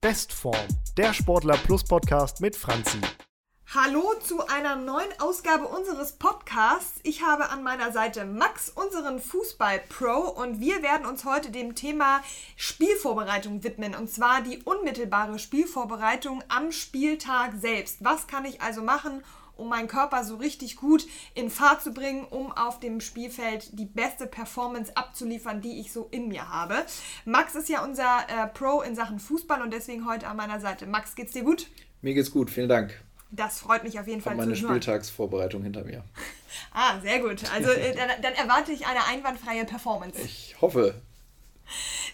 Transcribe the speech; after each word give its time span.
Bestform, 0.00 0.54
der 0.96 1.12
Sportler 1.12 1.56
Plus 1.56 1.82
Podcast 1.82 2.40
mit 2.40 2.54
Franzi. 2.54 3.00
Hallo 3.74 4.14
zu 4.22 4.46
einer 4.46 4.76
neuen 4.76 5.08
Ausgabe 5.18 5.66
unseres 5.66 6.12
Podcasts. 6.12 7.00
Ich 7.02 7.24
habe 7.24 7.50
an 7.50 7.64
meiner 7.64 7.90
Seite 7.90 8.24
Max, 8.24 8.70
unseren 8.70 9.18
Fußball-Pro, 9.18 10.30
und 10.40 10.60
wir 10.60 10.84
werden 10.84 11.04
uns 11.04 11.24
heute 11.24 11.50
dem 11.50 11.74
Thema 11.74 12.22
Spielvorbereitung 12.54 13.64
widmen. 13.64 13.96
Und 13.96 14.08
zwar 14.08 14.40
die 14.40 14.62
unmittelbare 14.62 15.40
Spielvorbereitung 15.40 16.44
am 16.46 16.70
Spieltag 16.70 17.54
selbst. 17.56 17.96
Was 18.04 18.28
kann 18.28 18.44
ich 18.44 18.62
also 18.62 18.82
machen, 18.82 19.24
um 19.58 19.68
meinen 19.68 19.88
Körper 19.88 20.24
so 20.24 20.36
richtig 20.36 20.76
gut 20.76 21.06
in 21.34 21.50
Fahrt 21.50 21.82
zu 21.82 21.92
bringen, 21.92 22.24
um 22.24 22.52
auf 22.52 22.80
dem 22.80 23.00
Spielfeld 23.00 23.78
die 23.78 23.84
beste 23.84 24.26
Performance 24.26 24.96
abzuliefern, 24.96 25.60
die 25.60 25.80
ich 25.80 25.92
so 25.92 26.08
in 26.10 26.28
mir 26.28 26.48
habe. 26.48 26.84
Max 27.24 27.54
ist 27.54 27.68
ja 27.68 27.84
unser 27.84 28.20
äh, 28.28 28.46
Pro 28.46 28.80
in 28.82 28.94
Sachen 28.94 29.18
Fußball 29.18 29.60
und 29.60 29.72
deswegen 29.72 30.08
heute 30.08 30.26
an 30.26 30.36
meiner 30.36 30.60
Seite. 30.60 30.86
Max, 30.86 31.14
geht's 31.14 31.32
dir 31.32 31.42
gut? 31.44 31.66
Mir 32.00 32.14
geht's 32.14 32.30
gut, 32.30 32.50
vielen 32.50 32.68
Dank. 32.68 32.94
Das 33.30 33.60
freut 33.60 33.84
mich 33.84 34.00
auf 34.00 34.06
jeden 34.06 34.22
Fall. 34.22 34.32
Ich 34.32 34.38
meine 34.38 34.56
Spieltagsvorbereitung 34.56 35.62
hinter 35.62 35.84
mir. 35.84 36.02
ah, 36.72 36.98
sehr 37.00 37.20
gut. 37.20 37.42
Also 37.52 37.70
äh, 37.70 37.94
dann, 37.94 38.08
dann, 38.22 38.34
erwarte 38.34 38.72
ich 38.72 38.86
eine 38.86 39.04
einwandfreie 39.04 39.64
Performance. 39.66 40.18
Ich 40.22 40.56
hoffe. 40.60 40.94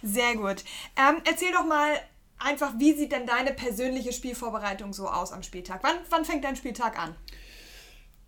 Sehr 0.03 0.35
gut. 0.35 0.65
Ähm, 0.97 1.23
erzähl 1.25 1.53
doch 1.53 1.65
mal 1.65 2.01
einfach, 2.45 2.75
wie 2.79 2.93
sieht 2.93 3.13
denn 3.13 3.27
deine 3.27 3.53
persönliche 3.53 4.13
Spielvorbereitung 4.13 4.93
so 4.93 5.09
aus 5.09 5.33
am 5.33 5.43
Spieltag? 5.43 5.81
Wann, 5.83 5.97
wann 6.11 6.25
fängt 6.25 6.45
dein 6.45 6.57
Spieltag 6.57 6.99
an? 6.99 7.15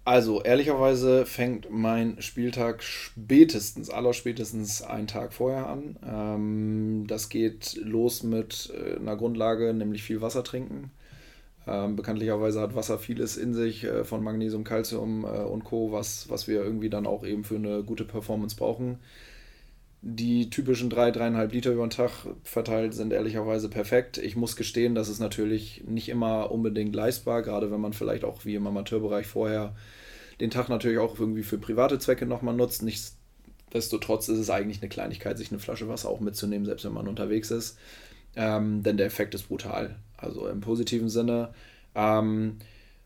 Also, 0.05 0.41
ehrlicherweise 0.41 1.27
fängt 1.27 1.69
mein 1.69 2.23
Spieltag 2.23 2.84
spätestens, 2.84 3.91
allerspätestens 3.91 4.80
einen 4.83 5.09
Tag 5.09 5.33
vorher 5.33 5.66
an. 5.66 5.98
Ähm, 6.07 7.07
das 7.09 7.29
geht 7.29 7.74
los 7.83 8.23
mit 8.23 8.73
äh, 8.73 9.01
einer 9.01 9.16
Grundlage, 9.16 9.74
nämlich 9.74 10.05
viel 10.05 10.21
Wasser 10.21 10.45
trinken. 10.45 10.93
Ähm, 11.66 11.96
bekanntlicherweise 11.96 12.60
hat 12.60 12.77
Wasser 12.77 13.01
vieles 13.01 13.37
in 13.37 13.52
sich 13.52 13.83
äh, 13.83 14.05
von 14.05 14.23
Magnesium, 14.23 14.62
Calcium 14.62 15.24
äh, 15.24 15.40
und 15.40 15.65
Co., 15.65 15.90
was, 15.90 16.30
was 16.30 16.46
wir 16.46 16.62
irgendwie 16.62 16.90
dann 16.90 17.09
auch 17.09 17.24
eben 17.24 17.43
für 17.43 17.57
eine 17.57 17.83
gute 17.83 18.05
Performance 18.05 18.55
brauchen. 18.55 19.01
Die 20.09 20.51
typischen 20.51 20.88
drei, 20.88 21.10
dreieinhalb 21.10 21.52
Liter 21.52 21.73
über 21.73 21.85
den 21.85 21.90
Tag 21.90 22.12
verteilt 22.45 22.95
sind 22.95 23.12
ehrlicherweise 23.12 23.68
perfekt. 23.68 24.18
Ich 24.18 24.37
muss 24.37 24.54
gestehen, 24.54 24.95
das 24.95 25.09
ist 25.09 25.18
natürlich 25.18 25.82
nicht 25.85 26.09
immer 26.09 26.52
unbedingt 26.52 26.95
leistbar, 26.95 27.43
gerade 27.43 27.73
wenn 27.73 27.80
man 27.80 27.93
vielleicht 27.93 28.23
auch 28.23 28.45
wie 28.45 28.54
im 28.54 28.68
Amateurbereich 28.68 29.27
vorher 29.27 29.74
den 30.38 30.51
Tag 30.51 30.68
natürlich 30.68 30.99
auch 30.99 31.18
irgendwie 31.18 31.43
für 31.43 31.59
private 31.59 31.99
Zwecke 31.99 32.24
nochmal 32.24 32.54
nutzt. 32.54 32.84
Nichtsdestotrotz 32.84 34.29
ist 34.29 34.38
es 34.38 34.49
eigentlich 34.49 34.80
eine 34.80 34.88
Kleinigkeit, 34.88 35.38
sich 35.38 35.51
eine 35.51 35.59
Flasche 35.59 35.88
Wasser 35.88 36.09
auch 36.09 36.21
mitzunehmen, 36.21 36.66
selbst 36.66 36.84
wenn 36.84 36.95
man 36.95 37.09
unterwegs 37.09 37.51
ist. 37.51 37.77
Ähm, 38.37 38.84
denn 38.84 38.99
der 38.99 39.07
Effekt 39.07 39.34
ist 39.34 39.49
brutal. 39.49 39.96
Also 40.16 40.46
im 40.46 40.60
positiven 40.60 41.09
Sinne. 41.09 41.52
Ähm, 41.96 42.59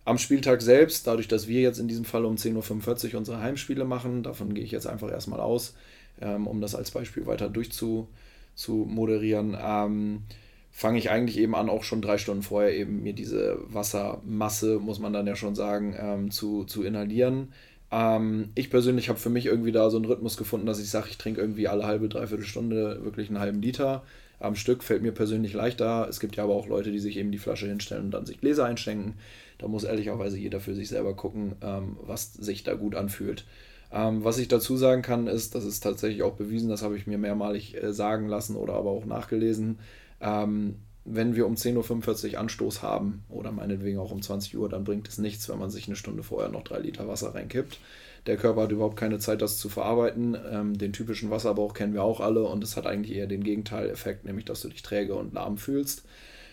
am 0.05 0.19
Spieltag 0.19 0.61
selbst, 0.61 1.07
dadurch, 1.07 1.29
dass 1.29 1.49
wir 1.49 1.63
jetzt 1.63 1.79
in 1.79 1.89
diesem 1.89 2.05
Fall 2.05 2.27
um 2.27 2.35
10.45 2.35 3.13
Uhr 3.13 3.19
unsere 3.21 3.41
Heimspiele 3.41 3.87
machen, 3.87 4.23
davon 4.23 4.53
gehe 4.53 4.65
ich 4.65 4.71
jetzt 4.71 4.87
einfach 4.87 5.11
erstmal 5.11 5.41
aus, 5.41 5.75
ähm, 6.21 6.47
um 6.47 6.61
das 6.61 6.75
als 6.75 6.91
Beispiel 6.91 7.27
weiter 7.27 7.49
durchzumoderieren, 7.49 9.57
ähm, 9.61 10.23
fange 10.71 10.99
ich 10.99 11.11
eigentlich 11.11 11.39
eben 11.39 11.55
an, 11.55 11.69
auch 11.69 11.85
schon 11.85 12.03
drei 12.03 12.19
Stunden 12.19 12.43
vorher 12.43 12.77
eben 12.77 13.03
mir 13.03 13.13
diese 13.13 13.59
Wassermasse, 13.67 14.79
muss 14.79 14.99
man 14.99 15.13
dann 15.13 15.27
ja 15.27 15.37
schon 15.37 15.55
sagen, 15.55 15.95
ähm, 15.99 16.31
zu, 16.31 16.65
zu 16.65 16.83
inhalieren. 16.83 17.53
Ähm, 17.91 18.51
ich 18.55 18.71
persönlich 18.71 19.09
habe 19.09 19.19
für 19.19 19.31
mich 19.31 19.47
irgendwie 19.47 19.73
da 19.73 19.91
so 19.91 19.97
einen 19.97 20.07
Rhythmus 20.07 20.37
gefunden, 20.37 20.67
dass 20.67 20.81
ich 20.81 20.91
sage, 20.91 21.09
ich 21.11 21.19
trinke 21.19 21.41
irgendwie 21.41 21.69
alle 21.69 21.87
halbe, 21.87 22.09
dreiviertel 22.09 22.45
Stunde 22.45 23.03
wirklich 23.03 23.29
einen 23.29 23.41
halben 23.41 23.63
Liter 23.63 24.05
am 24.39 24.55
Stück. 24.55 24.83
Fällt 24.83 25.03
mir 25.03 25.13
persönlich 25.13 25.53
leichter. 25.53 26.07
Es 26.09 26.21
gibt 26.21 26.37
ja 26.37 26.45
aber 26.45 26.55
auch 26.55 26.69
Leute, 26.69 26.93
die 26.93 26.99
sich 26.99 27.17
eben 27.17 27.33
die 27.33 27.39
Flasche 27.39 27.67
hinstellen 27.67 28.07
und 28.07 28.11
dann 28.13 28.27
sich 28.27 28.41
Gläser 28.41 28.65
einschenken. 28.65 29.15
Da 29.59 29.69
muss 29.69 29.85
ehrlicherweise 29.85 30.39
jeder 30.39 30.61
für 30.61 30.75
sich 30.75 30.89
selber 30.89 31.15
gucken, 31.15 31.57
ähm, 31.63 31.97
was 32.03 32.33
sich 32.33 32.63
da 32.63 32.75
gut 32.75 32.95
anfühlt. 32.95 33.45
Ähm, 33.93 34.25
was 34.25 34.39
ich 34.39 34.49
dazu 34.49 34.77
sagen 34.77 35.03
kann, 35.03 35.27
ist, 35.27 35.55
das 35.55 35.65
ist 35.65 35.81
tatsächlich 35.81 36.23
auch 36.23 36.35
bewiesen, 36.35 36.69
das 36.69 36.83
habe 36.83 36.97
ich 36.97 37.07
mir 37.07 37.19
mehrmalig 37.19 37.83
äh, 37.83 37.93
sagen 37.93 38.29
lassen 38.29 38.57
oder 38.57 38.75
aber 38.75 38.91
auch 38.91 39.05
nachgelesen. 39.05 39.79
Ähm, 40.21 40.77
wenn 41.05 41.35
wir 41.35 41.47
um 41.47 41.55
10.45 41.55 42.33
Uhr 42.35 42.41
Anstoß 42.41 42.83
haben 42.83 43.25
oder 43.29 43.53
meinetwegen 43.53 43.99
auch 43.99 44.13
um 44.13 44.23
20 44.23 44.57
Uhr, 44.57 44.69
dann 44.69 44.85
bringt 44.85 45.09
es 45.09 45.19
nichts, 45.19 45.49
wenn 45.49 45.59
man 45.59 45.71
sich 45.71 45.87
eine 45.87 45.97
Stunde 45.97 46.23
vorher 46.23 46.51
noch 46.51 46.63
drei 46.63 46.79
Liter 46.79 47.09
Wasser 47.09 47.35
reinkippt. 47.35 47.81
Der 48.27 48.37
Körper 48.37 48.63
hat 48.63 48.73
überhaupt 48.73 48.97
keine 48.99 49.19
Zeit, 49.19 49.41
das 49.41 49.59
zu 49.59 49.69
verarbeiten. 49.69 50.37
Ähm, 50.51 50.77
den 50.79 50.93
typischen 50.93 51.31
Wasserbauch 51.31 51.73
kennen 51.75 51.95
wir 51.95 52.03
auch 52.03 52.21
alle 52.21 52.45
und 52.45 52.63
es 52.63 52.77
hat 52.77 52.87
eigentlich 52.87 53.17
eher 53.17 53.27
den 53.27 53.43
Gegenteileffekt, 53.43 54.25
nämlich 54.25 54.45
dass 54.45 54.61
du 54.61 54.69
dich 54.69 54.83
träge 54.83 55.15
und 55.15 55.33
lahm 55.33 55.57
fühlst. 55.57 56.05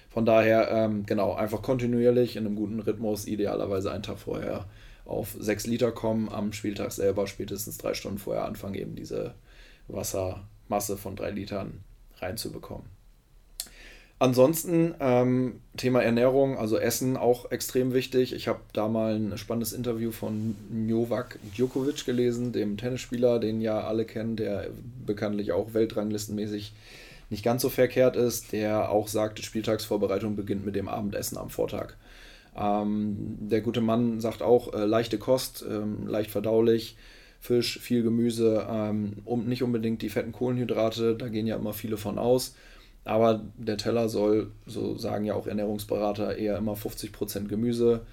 Von 0.10 0.26
daher, 0.26 0.72
ähm, 0.72 1.06
genau, 1.06 1.34
einfach 1.34 1.62
kontinuierlich 1.62 2.38
in 2.38 2.46
einem 2.46 2.56
guten 2.56 2.80
Rhythmus, 2.80 3.28
idealerweise 3.28 3.92
einen 3.92 4.04
Tag 4.04 4.18
vorher 4.18 4.66
auf 5.08 5.36
6 5.40 5.68
Liter 5.68 5.92
kommen, 5.92 6.30
am 6.30 6.54
Spieltag 6.54 6.92
selber 6.92 7.28
spätestens 7.28 7.78
drei 7.78 7.94
Stunden 7.94 8.18
vorher 8.18 8.46
anfangen, 8.46 8.76
eben 8.76 8.96
diese 8.96 9.34
Wassermasse 9.88 10.98
von 10.98 11.16
drei 11.16 11.32
Litern 11.32 11.80
reinzubekommen. 12.20 12.98
Ansonsten 14.20 14.96
ähm, 15.00 15.62
Thema 15.78 16.02
Ernährung, 16.02 16.58
also 16.58 16.80
Essen 16.80 17.18
auch 17.18 17.52
extrem 17.52 17.94
wichtig. 17.94 18.34
Ich 18.34 18.48
habe 18.48 18.62
da 18.74 18.88
mal 18.88 19.16
ein 19.16 19.38
spannendes 19.38 19.74
Interview 19.74 20.12
von 20.12 20.56
Novak 20.72 21.38
Djokovic 21.56 22.04
gelesen, 22.04 22.52
dem 22.52 22.78
Tennisspieler, 22.78 23.40
den 23.40 23.62
ja 23.62 23.82
alle 23.82 24.06
kennen, 24.06 24.36
der 24.36 24.70
bekanntlich 25.06 25.52
auch 25.52 25.76
weltranglistenmäßig 25.76 26.74
nicht 27.30 27.44
ganz 27.44 27.62
so 27.62 27.70
verkehrt 27.70 28.16
ist, 28.16 28.54
der 28.54 28.90
auch 28.90 29.08
sagt, 29.08 29.44
Spieltagsvorbereitung 29.44 30.36
beginnt 30.36 30.66
mit 30.66 30.76
dem 30.76 30.88
Abendessen 30.88 31.38
am 31.38 31.52
Vortag. 31.52 31.94
Ähm, 32.58 33.38
der 33.40 33.62
gute 33.62 33.82
Mann 33.82 34.20
sagt 34.20 34.42
auch, 34.42 34.74
äh, 34.74 34.86
leichte 34.86 35.18
Kost, 35.18 35.66
ähm, 35.70 36.08
leicht 36.08 36.32
verdaulich, 36.32 36.98
Fisch, 37.40 37.80
viel 37.80 38.02
Gemüse, 38.04 38.68
ähm, 38.70 39.18
um, 39.26 39.46
nicht 39.46 39.64
unbedingt 39.64 40.02
die 40.02 40.10
fetten 40.10 40.32
Kohlenhydrate, 40.32 41.16
da 41.16 41.28
gehen 41.30 41.48
ja 41.48 41.56
immer 41.56 41.74
viele 41.74 41.98
von 41.98 42.18
aus. 42.18 42.56
Aber 43.06 43.46
der 43.58 43.78
Teller 43.78 44.10
soll, 44.10 44.52
so 44.66 44.98
sagen 44.98 45.24
ja 45.24 45.34
auch 45.34 45.48
Ernährungsberater, 45.48 46.36
eher 46.36 46.58
immer 46.58 46.74
50% 46.74 47.48
Gemüse, 47.48 48.06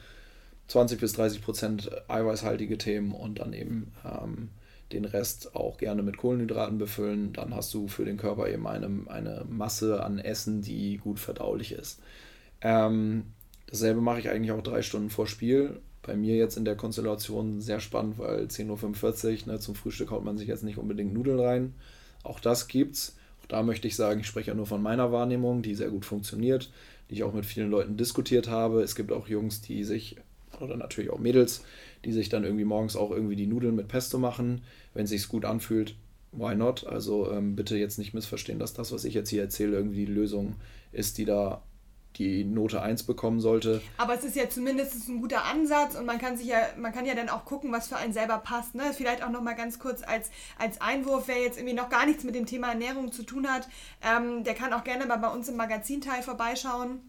20 0.68 1.00
bis 1.00 1.18
30% 1.18 2.08
eiweißhaltige 2.08 2.78
Themen 2.78 3.12
und 3.12 3.40
dann 3.40 3.52
eben 3.54 3.92
ähm, 4.04 4.50
den 4.92 5.04
Rest 5.04 5.56
auch 5.56 5.78
gerne 5.78 6.02
mit 6.02 6.16
Kohlenhydraten 6.16 6.78
befüllen. 6.78 7.32
Dann 7.32 7.54
hast 7.54 7.74
du 7.74 7.88
für 7.88 8.04
den 8.04 8.18
Körper 8.18 8.48
eben 8.48 8.66
eine, 8.66 8.88
eine 9.06 9.44
Masse 9.48 10.04
an 10.04 10.18
Essen, 10.18 10.62
die 10.62 10.98
gut 10.98 11.18
verdaulich 11.18 11.72
ist. 11.72 12.00
Ähm, 12.60 13.24
Dasselbe 13.74 14.00
mache 14.00 14.20
ich 14.20 14.30
eigentlich 14.30 14.52
auch 14.52 14.62
drei 14.62 14.82
Stunden 14.82 15.10
vor 15.10 15.26
Spiel. 15.26 15.80
Bei 16.00 16.14
mir 16.14 16.36
jetzt 16.36 16.56
in 16.56 16.64
der 16.64 16.76
Konstellation 16.76 17.60
sehr 17.60 17.80
spannend, 17.80 18.18
weil 18.18 18.44
10.45 18.44 18.68
Uhr, 19.48 19.52
ne, 19.52 19.58
zum 19.58 19.74
Frühstück 19.74 20.12
haut 20.12 20.24
man 20.24 20.38
sich 20.38 20.46
jetzt 20.46 20.62
nicht 20.62 20.78
unbedingt 20.78 21.12
Nudeln 21.12 21.40
rein. 21.40 21.74
Auch 22.22 22.38
das 22.38 22.68
gibt's. 22.68 23.16
Auch 23.42 23.46
da 23.46 23.64
möchte 23.64 23.88
ich 23.88 23.96
sagen, 23.96 24.20
ich 24.20 24.28
spreche 24.28 24.52
ja 24.52 24.54
nur 24.54 24.66
von 24.66 24.80
meiner 24.80 25.10
Wahrnehmung, 25.10 25.62
die 25.62 25.74
sehr 25.74 25.88
gut 25.88 26.04
funktioniert, 26.04 26.70
die 27.10 27.14
ich 27.14 27.24
auch 27.24 27.32
mit 27.32 27.46
vielen 27.46 27.68
Leuten 27.68 27.96
diskutiert 27.96 28.46
habe. 28.46 28.80
Es 28.80 28.94
gibt 28.94 29.10
auch 29.10 29.26
Jungs, 29.26 29.60
die 29.60 29.82
sich, 29.82 30.18
oder 30.60 30.76
natürlich 30.76 31.10
auch 31.10 31.18
Mädels, 31.18 31.64
die 32.04 32.12
sich 32.12 32.28
dann 32.28 32.44
irgendwie 32.44 32.64
morgens 32.64 32.94
auch 32.94 33.10
irgendwie 33.10 33.34
die 33.34 33.48
Nudeln 33.48 33.74
mit 33.74 33.88
Pesto 33.88 34.18
machen. 34.18 34.62
Wenn 34.92 35.06
es 35.06 35.10
sich 35.10 35.26
gut 35.26 35.44
anfühlt, 35.44 35.96
why 36.30 36.54
not? 36.54 36.86
Also 36.86 37.28
ähm, 37.32 37.56
bitte 37.56 37.76
jetzt 37.76 37.98
nicht 37.98 38.14
missverstehen, 38.14 38.60
dass 38.60 38.72
das, 38.72 38.92
was 38.92 39.04
ich 39.04 39.14
jetzt 39.14 39.30
hier 39.30 39.42
erzähle, 39.42 39.76
irgendwie 39.76 40.06
die 40.06 40.12
Lösung 40.12 40.54
ist, 40.92 41.18
die 41.18 41.24
da 41.24 41.60
die 42.14 42.44
Note 42.44 42.82
1 42.82 43.04
bekommen 43.04 43.40
sollte. 43.40 43.80
Aber 43.98 44.14
es 44.14 44.24
ist 44.24 44.36
ja 44.36 44.48
zumindest 44.48 45.08
ein 45.08 45.20
guter 45.20 45.44
Ansatz 45.44 45.94
und 45.94 46.06
man 46.06 46.18
kann 46.18 46.36
sich 46.36 46.46
ja, 46.46 46.58
man 46.78 46.92
kann 46.92 47.06
ja 47.06 47.14
dann 47.14 47.28
auch 47.28 47.44
gucken, 47.44 47.72
was 47.72 47.88
für 47.88 47.96
einen 47.96 48.12
selber 48.12 48.38
passt. 48.38 48.74
Ne? 48.74 48.92
Vielleicht 48.94 49.22
auch 49.22 49.30
nochmal 49.30 49.54
ganz 49.54 49.78
kurz 49.78 50.02
als, 50.02 50.30
als 50.58 50.80
Einwurf, 50.80 51.24
wer 51.26 51.40
jetzt 51.40 51.58
irgendwie 51.58 51.74
noch 51.74 51.88
gar 51.88 52.06
nichts 52.06 52.24
mit 52.24 52.34
dem 52.34 52.46
Thema 52.46 52.68
Ernährung 52.68 53.12
zu 53.12 53.22
tun 53.22 53.50
hat, 53.50 53.68
ähm, 54.02 54.44
der 54.44 54.54
kann 54.54 54.72
auch 54.72 54.84
gerne 54.84 55.06
mal 55.06 55.16
bei 55.16 55.28
uns 55.28 55.48
im 55.48 55.56
Magazinteil 55.56 56.22
vorbeischauen. 56.22 57.00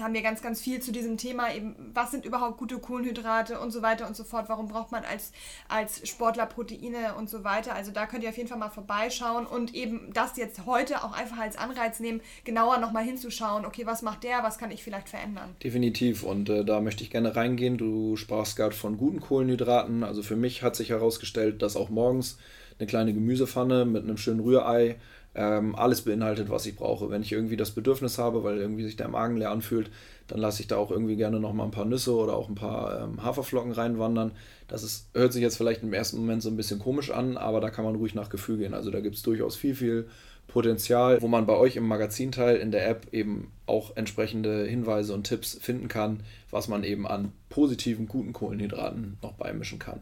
Haben 0.00 0.14
wir 0.14 0.22
ganz, 0.22 0.42
ganz 0.42 0.60
viel 0.60 0.80
zu 0.80 0.92
diesem 0.92 1.16
Thema, 1.16 1.54
eben, 1.54 1.74
was 1.94 2.10
sind 2.10 2.24
überhaupt 2.24 2.58
gute 2.58 2.78
Kohlenhydrate 2.78 3.58
und 3.60 3.70
so 3.70 3.82
weiter 3.82 4.06
und 4.06 4.16
so 4.16 4.24
fort, 4.24 4.48
warum 4.48 4.68
braucht 4.68 4.92
man 4.92 5.04
als, 5.04 5.32
als 5.68 6.08
Sportler 6.08 6.46
Proteine 6.46 7.14
und 7.18 7.28
so 7.30 7.44
weiter. 7.44 7.74
Also 7.74 7.92
da 7.92 8.06
könnt 8.06 8.24
ihr 8.24 8.30
auf 8.30 8.36
jeden 8.36 8.48
Fall 8.48 8.58
mal 8.58 8.70
vorbeischauen 8.70 9.46
und 9.46 9.74
eben 9.74 10.10
das 10.12 10.36
jetzt 10.36 10.66
heute 10.66 11.02
auch 11.04 11.12
einfach 11.12 11.38
als 11.38 11.56
Anreiz 11.56 12.00
nehmen, 12.00 12.20
genauer 12.44 12.78
nochmal 12.78 13.04
hinzuschauen, 13.04 13.64
okay, 13.64 13.86
was 13.86 14.02
macht 14.02 14.24
der, 14.24 14.42
was 14.42 14.58
kann 14.58 14.70
ich 14.70 14.82
vielleicht 14.82 15.08
verändern. 15.08 15.54
Definitiv 15.62 16.22
und 16.22 16.48
äh, 16.48 16.64
da 16.64 16.80
möchte 16.80 17.02
ich 17.02 17.10
gerne 17.10 17.36
reingehen. 17.36 17.78
Du 17.78 18.16
sprachst 18.16 18.56
gerade 18.56 18.74
von 18.74 18.96
guten 18.96 19.20
Kohlenhydraten. 19.20 20.04
Also 20.04 20.22
für 20.22 20.36
mich 20.36 20.62
hat 20.62 20.76
sich 20.76 20.90
herausgestellt, 20.90 21.62
dass 21.62 21.76
auch 21.76 21.88
morgens 21.88 22.38
eine 22.78 22.86
kleine 22.86 23.14
Gemüsepfanne 23.14 23.84
mit 23.84 24.04
einem 24.04 24.18
schönen 24.18 24.40
Rührei 24.40 24.96
ähm, 25.36 25.76
alles 25.76 26.02
beinhaltet, 26.02 26.48
was 26.48 26.64
ich 26.64 26.76
brauche. 26.76 27.10
Wenn 27.10 27.22
ich 27.22 27.30
irgendwie 27.30 27.56
das 27.56 27.70
Bedürfnis 27.70 28.18
habe, 28.18 28.42
weil 28.42 28.56
irgendwie 28.56 28.84
sich 28.84 28.96
der 28.96 29.08
Magen 29.08 29.36
leer 29.36 29.50
anfühlt, 29.50 29.90
dann 30.28 30.38
lasse 30.38 30.62
ich 30.62 30.66
da 30.66 30.76
auch 30.76 30.90
irgendwie 30.90 31.16
gerne 31.16 31.38
noch 31.38 31.52
mal 31.52 31.64
ein 31.64 31.70
paar 31.70 31.84
Nüsse 31.84 32.14
oder 32.14 32.34
auch 32.34 32.48
ein 32.48 32.54
paar 32.54 33.02
ähm, 33.02 33.22
Haferflocken 33.22 33.72
reinwandern. 33.72 34.32
Das 34.66 34.82
ist, 34.82 35.10
hört 35.14 35.34
sich 35.34 35.42
jetzt 35.42 35.58
vielleicht 35.58 35.82
im 35.82 35.92
ersten 35.92 36.18
Moment 36.18 36.42
so 36.42 36.48
ein 36.48 36.56
bisschen 36.56 36.78
komisch 36.78 37.10
an, 37.10 37.36
aber 37.36 37.60
da 37.60 37.70
kann 37.70 37.84
man 37.84 37.96
ruhig 37.96 38.14
nach 38.14 38.30
Gefühl 38.30 38.56
gehen. 38.56 38.74
Also 38.74 38.90
da 38.90 39.00
gibt 39.00 39.16
es 39.16 39.22
durchaus 39.22 39.56
viel, 39.56 39.74
viel 39.74 40.08
Potenzial, 40.48 41.20
wo 41.20 41.28
man 41.28 41.44
bei 41.44 41.54
euch 41.54 41.76
im 41.76 41.86
Magazinteil 41.86 42.56
in 42.56 42.70
der 42.70 42.88
App 42.88 43.08
eben 43.12 43.52
auch 43.66 43.94
entsprechende 43.96 44.64
Hinweise 44.64 45.12
und 45.12 45.24
Tipps 45.24 45.58
finden 45.60 45.88
kann, 45.88 46.20
was 46.50 46.68
man 46.68 46.82
eben 46.82 47.06
an 47.06 47.32
positiven, 47.50 48.08
guten 48.08 48.32
Kohlenhydraten 48.32 49.18
noch 49.22 49.32
beimischen 49.32 49.78
kann. 49.78 50.00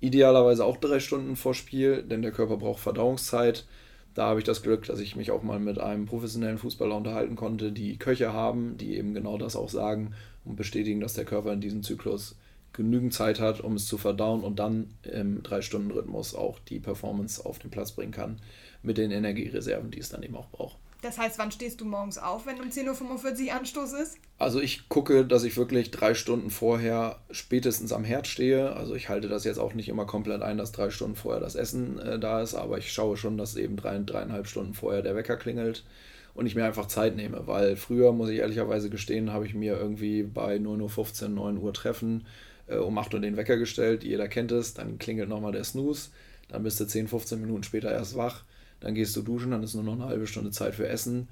Idealerweise 0.00 0.64
auch 0.64 0.78
drei 0.78 1.00
Stunden 1.00 1.36
vor 1.36 1.54
Spiel, 1.54 2.02
denn 2.02 2.22
der 2.22 2.32
Körper 2.32 2.56
braucht 2.56 2.80
Verdauungszeit. 2.80 3.66
Da 4.14 4.26
habe 4.26 4.40
ich 4.40 4.44
das 4.44 4.62
Glück, 4.62 4.86
dass 4.86 5.00
ich 5.00 5.16
mich 5.16 5.30
auch 5.30 5.42
mal 5.42 5.60
mit 5.60 5.78
einem 5.78 6.06
professionellen 6.06 6.58
Fußballer 6.58 6.96
unterhalten 6.96 7.36
konnte, 7.36 7.72
die 7.72 7.96
Köche 7.96 8.32
haben, 8.32 8.76
die 8.76 8.96
eben 8.96 9.14
genau 9.14 9.38
das 9.38 9.54
auch 9.56 9.68
sagen 9.68 10.14
und 10.44 10.56
bestätigen, 10.56 11.00
dass 11.00 11.14
der 11.14 11.24
Körper 11.24 11.52
in 11.52 11.60
diesem 11.60 11.82
Zyklus 11.82 12.36
genügend 12.72 13.14
Zeit 13.14 13.40
hat, 13.40 13.60
um 13.60 13.74
es 13.74 13.86
zu 13.86 13.98
verdauen 13.98 14.42
und 14.42 14.58
dann 14.58 14.94
im 15.02 15.42
3-Stunden-Rhythmus 15.42 16.34
auch 16.34 16.58
die 16.58 16.80
Performance 16.80 17.44
auf 17.44 17.58
den 17.58 17.70
Platz 17.70 17.92
bringen 17.92 18.12
kann 18.12 18.40
mit 18.82 18.98
den 18.98 19.10
Energiereserven, 19.10 19.90
die 19.90 19.98
es 19.98 20.08
dann 20.08 20.22
eben 20.22 20.36
auch 20.36 20.50
braucht. 20.50 20.79
Das 21.02 21.16
heißt, 21.18 21.38
wann 21.38 21.50
stehst 21.50 21.80
du 21.80 21.86
morgens 21.86 22.18
auf, 22.18 22.46
wenn 22.46 22.60
um 22.60 22.68
10.45 22.68 23.46
Uhr 23.46 23.54
Anstoß 23.54 23.92
ist? 23.94 24.18
Also 24.38 24.60
ich 24.60 24.88
gucke, 24.88 25.24
dass 25.24 25.44
ich 25.44 25.56
wirklich 25.56 25.90
drei 25.90 26.14
Stunden 26.14 26.50
vorher 26.50 27.20
spätestens 27.30 27.92
am 27.92 28.04
Herd 28.04 28.26
stehe. 28.26 28.76
Also 28.76 28.94
ich 28.94 29.08
halte 29.08 29.28
das 29.28 29.44
jetzt 29.44 29.58
auch 29.58 29.72
nicht 29.74 29.88
immer 29.88 30.04
komplett 30.04 30.42
ein, 30.42 30.58
dass 30.58 30.72
drei 30.72 30.90
Stunden 30.90 31.16
vorher 31.16 31.40
das 31.40 31.54
Essen 31.54 31.98
äh, 31.98 32.18
da 32.18 32.42
ist, 32.42 32.54
aber 32.54 32.78
ich 32.78 32.92
schaue 32.92 33.16
schon, 33.16 33.38
dass 33.38 33.56
eben 33.56 33.76
drei, 33.76 33.98
dreieinhalb 33.98 34.46
Stunden 34.46 34.74
vorher 34.74 35.02
der 35.02 35.16
Wecker 35.16 35.36
klingelt 35.36 35.84
und 36.34 36.46
ich 36.46 36.54
mir 36.54 36.64
einfach 36.64 36.86
Zeit 36.86 37.16
nehme, 37.16 37.46
weil 37.46 37.76
früher, 37.76 38.12
muss 38.12 38.30
ich 38.30 38.38
ehrlicherweise 38.38 38.90
gestehen, 38.90 39.32
habe 39.32 39.46
ich 39.46 39.54
mir 39.54 39.76
irgendwie 39.76 40.22
bei 40.22 40.56
9.15 40.56 41.22
Uhr, 41.22 41.28
9 41.28 41.58
Uhr 41.58 41.72
Treffen 41.72 42.26
äh, 42.66 42.76
um 42.76 42.96
8 42.98 43.14
Uhr 43.14 43.20
den 43.20 43.36
Wecker 43.36 43.56
gestellt. 43.56 44.04
Jeder 44.04 44.28
kennt 44.28 44.52
es, 44.52 44.74
dann 44.74 44.98
klingelt 44.98 45.28
nochmal 45.28 45.52
der 45.52 45.64
Snooze, 45.64 46.10
dann 46.48 46.62
bist 46.62 46.78
du 46.78 46.86
10, 46.86 47.08
15 47.08 47.40
Minuten 47.40 47.62
später 47.62 47.90
erst 47.90 48.16
wach 48.16 48.44
dann 48.80 48.94
gehst 48.94 49.14
du 49.16 49.22
duschen, 49.22 49.50
dann 49.50 49.62
ist 49.62 49.74
nur 49.74 49.84
noch 49.84 49.94
eine 49.94 50.06
halbe 50.06 50.26
Stunde 50.26 50.50
Zeit 50.50 50.74
für 50.74 50.88
Essen. 50.88 51.28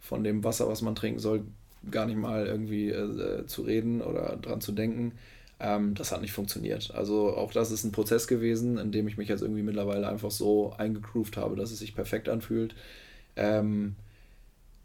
Von 0.00 0.22
dem 0.22 0.44
Wasser, 0.44 0.68
was 0.68 0.82
man 0.82 0.94
trinken 0.94 1.18
soll, 1.18 1.44
gar 1.90 2.06
nicht 2.06 2.18
mal 2.18 2.46
irgendwie 2.46 2.90
äh, 2.90 3.46
zu 3.46 3.62
reden 3.62 4.00
oder 4.00 4.36
dran 4.36 4.60
zu 4.60 4.72
denken. 4.72 5.12
Ähm, 5.60 5.94
das 5.94 6.12
hat 6.12 6.20
nicht 6.20 6.32
funktioniert. 6.32 6.92
Also 6.94 7.36
auch 7.36 7.52
das 7.52 7.70
ist 7.70 7.84
ein 7.84 7.92
Prozess 7.92 8.28
gewesen, 8.28 8.78
in 8.78 8.92
dem 8.92 9.08
ich 9.08 9.16
mich 9.16 9.28
jetzt 9.28 9.42
irgendwie 9.42 9.62
mittlerweile 9.62 10.08
einfach 10.08 10.30
so 10.30 10.72
eingegroovt 10.76 11.36
habe, 11.36 11.56
dass 11.56 11.70
es 11.70 11.78
sich 11.78 11.94
perfekt 11.94 12.28
anfühlt. 12.28 12.74
Ähm, 13.36 13.96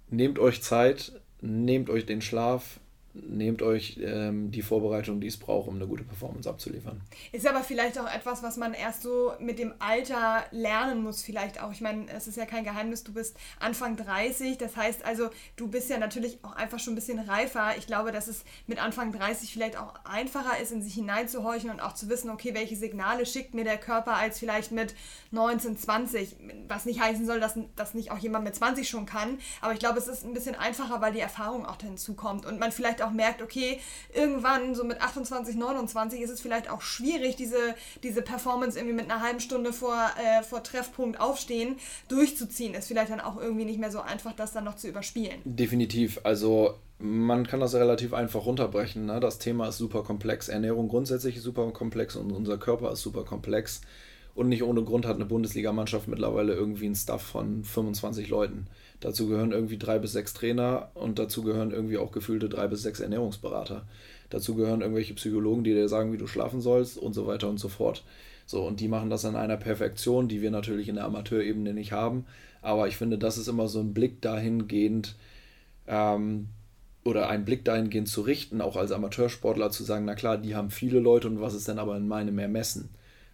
nehmt 0.10 0.40
euch 0.40 0.62
Zeit, 0.62 1.14
nehmt 1.42 1.90
euch 1.90 2.06
den 2.06 2.22
Schlaf, 2.22 2.80
nehmt 3.14 3.62
euch 3.62 4.00
ähm, 4.02 4.50
die 4.52 4.64
Vorbereitung, 4.64 5.22
die 5.22 5.28
es 5.28 5.38
braucht, 5.38 5.68
um 5.68 5.76
eine 5.76 5.86
gute 5.86 6.04
Performance 6.04 6.50
abzuliefern. 6.50 7.00
Ist 7.32 7.48
aber 7.48 7.64
vielleicht 7.64 8.00
auch 8.00 8.12
etwas, 8.12 8.42
was 8.42 8.58
man 8.58 8.74
erst 8.74 9.04
so 9.04 9.34
mit 9.40 9.60
dem 9.60 9.74
Alter 9.78 10.44
lernen 10.52 11.04
muss, 11.04 11.22
vielleicht 11.22 11.62
auch. 11.62 11.72
Ich 11.72 11.82
meine, 11.82 12.10
es 12.12 12.28
ist 12.28 12.38
ja 12.38 12.46
kein 12.46 12.64
Geheimnis, 12.64 13.04
du 13.04 13.14
bist 13.14 13.38
Anfang 13.60 13.98
30, 13.98 14.58
das 14.58 14.76
heißt 14.76 15.06
also, 15.06 15.30
du 15.56 15.68
bist 15.68 15.92
ja 15.92 16.00
natürlich 16.00 16.40
auch 16.44 16.56
einfach 16.56 16.80
schon 16.80 16.94
ein 16.94 16.96
bisschen 16.96 17.20
reifer. 17.20 17.78
Ich 17.78 17.86
glaube, 17.86 18.12
dass 18.12 18.28
es 18.28 18.46
mit 18.66 18.82
Anfang 18.82 19.12
30 19.12 19.54
vielleicht 19.54 19.78
auch 19.78 19.94
einfacher 20.06 20.60
ist, 20.60 20.72
in 20.72 20.82
sich 20.82 20.96
hineinzuhorchen 20.96 21.70
und 21.70 21.82
auch 21.82 21.94
zu 21.94 22.10
wissen, 22.10 22.32
okay, 22.32 22.56
welche 22.56 22.76
Signale 22.76 23.28
schickt 23.28 23.54
mir 23.54 23.64
der 23.64 23.78
Körper 23.78 24.16
als 24.16 24.40
vielleicht 24.40 24.72
mit 24.72 24.96
19, 25.30 25.78
20, 25.78 26.36
was 26.68 26.86
nicht 26.86 27.00
heißen 27.00 27.28
soll, 27.28 27.40
dass 27.40 27.60
das 27.76 27.94
nicht 27.94 28.10
auch 28.10 28.18
jemand 28.18 28.44
mit 28.44 28.56
20 28.56 28.90
schon 28.90 29.06
kann, 29.06 29.38
aber 29.62 29.74
ich 29.74 29.80
glaube, 29.80 30.00
es 30.00 30.08
ist 30.08 30.26
ein 30.26 30.34
bisschen 30.34 30.56
einfacher, 30.56 31.00
weil 31.00 31.14
die 31.14 31.20
Erfahrung 31.20 31.66
auch 31.66 31.78
hinzukommt 31.80 32.46
und 32.46 32.60
man 32.60 32.72
vielleicht 32.72 33.03
auch 33.04 33.12
merkt, 33.12 33.42
okay, 33.42 33.80
irgendwann 34.14 34.76
so 34.76 34.84
mit 34.84 35.02
28, 35.02 35.56
29 35.56 36.22
ist 36.22 36.30
es 36.30 36.42
vielleicht 36.42 36.70
auch 36.70 36.82
schwierig, 36.82 37.36
diese, 37.36 37.76
diese 38.04 38.22
Performance 38.22 38.78
irgendwie 38.78 38.96
mit 38.96 39.10
einer 39.10 39.22
halben 39.22 39.40
Stunde 39.40 39.74
vor, 39.74 39.98
äh, 40.18 40.44
vor 40.44 40.64
Treffpunkt 40.64 41.20
aufstehen 41.20 41.78
durchzuziehen. 42.08 42.74
Ist 42.74 42.88
vielleicht 42.88 43.12
dann 43.12 43.22
auch 43.22 43.40
irgendwie 43.40 43.66
nicht 43.66 43.80
mehr 43.80 43.92
so 43.92 44.02
einfach, 44.02 44.34
das 44.34 44.54
dann 44.54 44.64
noch 44.64 44.76
zu 44.76 44.88
überspielen. 44.88 45.40
Definitiv. 45.46 46.20
Also 46.24 46.76
man 47.00 47.46
kann 47.46 47.60
das 47.60 47.76
relativ 47.76 48.14
einfach 48.14 48.46
runterbrechen. 48.46 49.06
Ne? 49.06 49.20
Das 49.20 49.40
Thema 49.40 49.68
ist 49.68 49.78
super 49.78 50.04
komplex. 50.04 50.48
Ernährung 50.48 50.88
grundsätzlich 50.88 51.38
ist 51.38 51.44
super 51.44 51.70
komplex 51.72 52.16
und 52.16 52.32
unser 52.32 52.58
Körper 52.58 52.92
ist 52.92 53.02
super 53.02 53.24
komplex. 53.24 53.82
Und 54.36 54.50
nicht 54.50 54.64
ohne 54.64 54.84
Grund 54.84 55.06
hat 55.06 55.16
eine 55.16 55.26
Bundesligamannschaft 55.26 56.08
mittlerweile 56.08 56.54
irgendwie 56.54 56.88
einen 56.88 56.96
Staff 56.96 57.22
von 57.22 57.64
25 57.64 58.30
Leuten. 58.30 58.68
Dazu 59.00 59.28
gehören 59.28 59.52
irgendwie 59.52 59.78
drei 59.78 60.00
bis 60.00 60.14
sechs 60.14 60.34
Trainer 60.34 60.90
und 60.96 61.20
dazu 61.20 61.44
gehören 61.44 61.72
irgendwie 61.72 61.98
auch 61.98 62.12
gefühlte 62.12 62.50
drei 62.50 62.68
bis 62.68 62.82
sechs 62.82 63.00
Ernährungsberater. 63.00 63.86
Dazu 64.30 64.56
gehören 64.56 64.82
irgendwelche 64.82 65.14
Psychologen, 65.14 65.64
die 65.64 65.74
dir 65.74 65.88
sagen, 65.88 66.14
wie 66.14 66.18
du 66.18 66.26
schlafen 66.26 66.62
sollst 66.62 66.98
und 66.98 67.14
so 67.14 67.28
weiter 67.28 67.48
und 67.48 67.60
so 67.60 67.70
fort. 67.70 68.04
So, 68.46 68.66
und 68.66 68.80
die 68.80 68.88
machen 68.88 69.10
das 69.10 69.24
in 69.24 69.36
einer 69.36 69.58
Perfektion, 69.58 70.28
die 70.28 70.42
wir 70.42 70.52
natürlich 70.52 70.90
in 70.90 70.96
der 70.96 71.06
Amateurebene 71.06 71.74
nicht 71.74 71.92
haben. 71.92 72.26
Aber 72.62 72.88
ich 72.88 72.98
finde, 72.98 73.18
das 73.18 73.38
ist 73.38 73.48
immer 73.48 73.68
so 73.68 73.80
ein 73.80 73.94
Blick 73.94 74.22
dahingehend, 74.22 75.16
ähm, 75.86 76.48
oder 77.04 77.30
ein 77.30 77.46
Blick 77.46 77.66
dahingehend 77.66 78.08
zu 78.08 78.22
richten, 78.22 78.62
auch 78.62 78.78
als 78.78 78.92
Amateursportler 78.92 79.70
zu 79.72 79.84
sagen, 79.84 80.06
na 80.06 80.16
klar, 80.16 80.38
die 80.38 80.56
haben 80.56 80.72
viele 80.72 81.00
Leute 81.00 81.28
und 81.28 81.42
was 81.42 81.54
ist 81.54 81.68
denn 81.68 81.80
aber 81.80 81.98
in 81.98 82.08
meinem 82.08 82.40
Ermessen? 82.40 82.90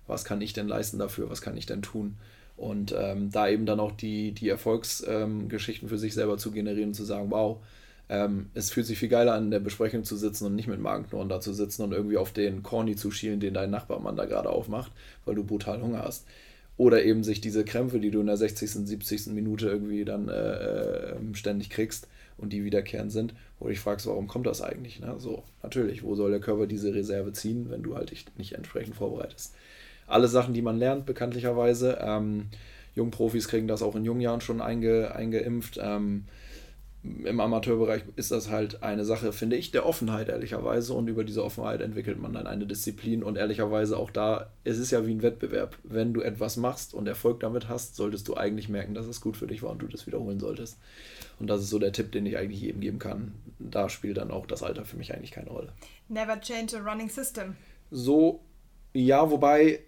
Was 0.09 0.25
kann 0.25 0.41
ich 0.41 0.53
denn 0.53 0.67
leisten 0.67 0.99
dafür? 0.99 1.29
Was 1.29 1.41
kann 1.41 1.55
ich 1.55 1.65
denn 1.65 1.81
tun? 1.81 2.17
Und 2.57 2.93
ähm, 2.97 3.31
da 3.31 3.47
eben 3.47 3.65
dann 3.65 3.79
auch 3.79 3.93
die, 3.93 4.33
die 4.33 4.49
Erfolgsgeschichten 4.49 5.87
ähm, 5.87 5.89
für 5.89 5.97
sich 5.97 6.13
selber 6.13 6.37
zu 6.37 6.51
generieren 6.51 6.89
und 6.89 6.95
zu 6.95 7.05
sagen, 7.05 7.31
wow, 7.31 7.59
ähm, 8.09 8.49
es 8.53 8.71
fühlt 8.71 8.87
sich 8.87 8.99
viel 8.99 9.07
geiler 9.07 9.33
an, 9.33 9.45
in 9.45 9.51
der 9.51 9.59
Besprechung 9.59 10.03
zu 10.03 10.17
sitzen 10.17 10.45
und 10.45 10.55
nicht 10.55 10.67
mit 10.67 10.79
Magenknurren 10.79 11.29
da 11.29 11.39
zu 11.39 11.53
sitzen 11.53 11.83
und 11.83 11.93
irgendwie 11.93 12.17
auf 12.17 12.33
den 12.33 12.63
Corny 12.63 12.95
zu 12.95 13.11
schielen, 13.11 13.39
den 13.39 13.53
dein 13.53 13.69
Nachbarmann 13.69 14.17
da 14.17 14.25
gerade 14.25 14.49
aufmacht, 14.49 14.91
weil 15.25 15.35
du 15.35 15.43
brutal 15.43 15.81
Hunger 15.81 16.03
hast. 16.03 16.25
Oder 16.75 17.03
eben 17.03 17.23
sich 17.23 17.39
diese 17.39 17.63
Krämpfe, 17.63 17.99
die 17.99 18.09
du 18.09 18.19
in 18.19 18.27
der 18.27 18.37
60., 18.37 18.71
70. 18.71 19.27
Minute 19.27 19.69
irgendwie 19.69 20.05
dann 20.05 20.27
äh, 20.27 21.11
ähm, 21.11 21.35
ständig 21.35 21.69
kriegst 21.69 22.07
und 22.37 22.51
die 22.51 22.63
wiederkehrend 22.63 23.11
sind, 23.11 23.33
wo 23.59 23.65
du 23.65 23.71
dich 23.71 23.79
fragst, 23.79 24.07
warum 24.07 24.27
kommt 24.27 24.47
das 24.47 24.61
eigentlich? 24.61 24.99
Ne? 24.99 25.15
So, 25.19 25.43
natürlich, 25.61 26.03
wo 26.03 26.15
soll 26.15 26.31
der 26.31 26.39
Körper 26.39 26.67
diese 26.67 26.93
Reserve 26.93 27.31
ziehen, 27.33 27.69
wenn 27.69 27.83
du 27.83 27.95
halt 27.95 28.11
dich 28.11 28.25
nicht 28.37 28.53
entsprechend 28.53 28.95
vorbereitest? 28.95 29.53
Alle 30.09 30.27
Sachen, 30.27 30.53
die 30.53 30.61
man 30.61 30.77
lernt, 30.77 31.05
bekanntlicherweise. 31.05 31.99
Ähm, 32.01 32.49
Jungprofis 32.95 33.47
kriegen 33.47 33.67
das 33.67 33.81
auch 33.81 33.95
in 33.95 34.03
jungen 34.03 34.21
Jahren 34.21 34.41
schon 34.41 34.61
einge, 34.61 35.15
eingeimpft. 35.15 35.79
Ähm, 35.81 36.25
Im 37.03 37.39
Amateurbereich 37.39 38.03
ist 38.15 38.31
das 38.31 38.49
halt 38.49 38.83
eine 38.83 39.05
Sache, 39.05 39.31
finde 39.31 39.55
ich, 39.55 39.71
der 39.71 39.85
Offenheit, 39.85 40.27
ehrlicherweise. 40.27 40.93
Und 40.93 41.07
über 41.07 41.23
diese 41.23 41.43
Offenheit 41.43 41.81
entwickelt 41.81 42.19
man 42.19 42.33
dann 42.33 42.47
eine 42.47 42.65
Disziplin. 42.65 43.23
Und 43.23 43.37
ehrlicherweise 43.37 43.97
auch 43.97 44.11
da, 44.11 44.51
es 44.63 44.79
ist 44.79 44.91
ja 44.91 45.05
wie 45.07 45.13
ein 45.13 45.21
Wettbewerb. 45.21 45.77
Wenn 45.83 46.13
du 46.13 46.21
etwas 46.21 46.57
machst 46.57 46.93
und 46.93 47.07
Erfolg 47.07 47.39
damit 47.39 47.69
hast, 47.69 47.95
solltest 47.95 48.27
du 48.27 48.35
eigentlich 48.35 48.67
merken, 48.67 48.95
dass 48.95 49.05
es 49.05 49.21
gut 49.21 49.37
für 49.37 49.47
dich 49.47 49.63
war 49.63 49.71
und 49.71 49.81
du 49.81 49.87
das 49.87 50.07
wiederholen 50.07 50.39
solltest. 50.39 50.77
Und 51.39 51.47
das 51.47 51.61
ist 51.61 51.69
so 51.69 51.79
der 51.79 51.93
Tipp, 51.93 52.11
den 52.11 52.25
ich 52.25 52.37
eigentlich 52.37 52.61
jedem 52.61 52.81
geben 52.81 52.99
kann. 52.99 53.35
Da 53.59 53.87
spielt 53.87 54.17
dann 54.17 54.31
auch 54.31 54.45
das 54.45 54.63
Alter 54.63 54.83
für 54.83 54.97
mich 54.97 55.13
eigentlich 55.13 55.31
keine 55.31 55.51
Rolle. 55.51 55.71
Never 56.09 56.41
change 56.41 56.77
a 56.77 56.81
running 56.81 57.09
system. 57.09 57.55
So, 57.91 58.41
ja, 58.93 59.29
wobei 59.31 59.79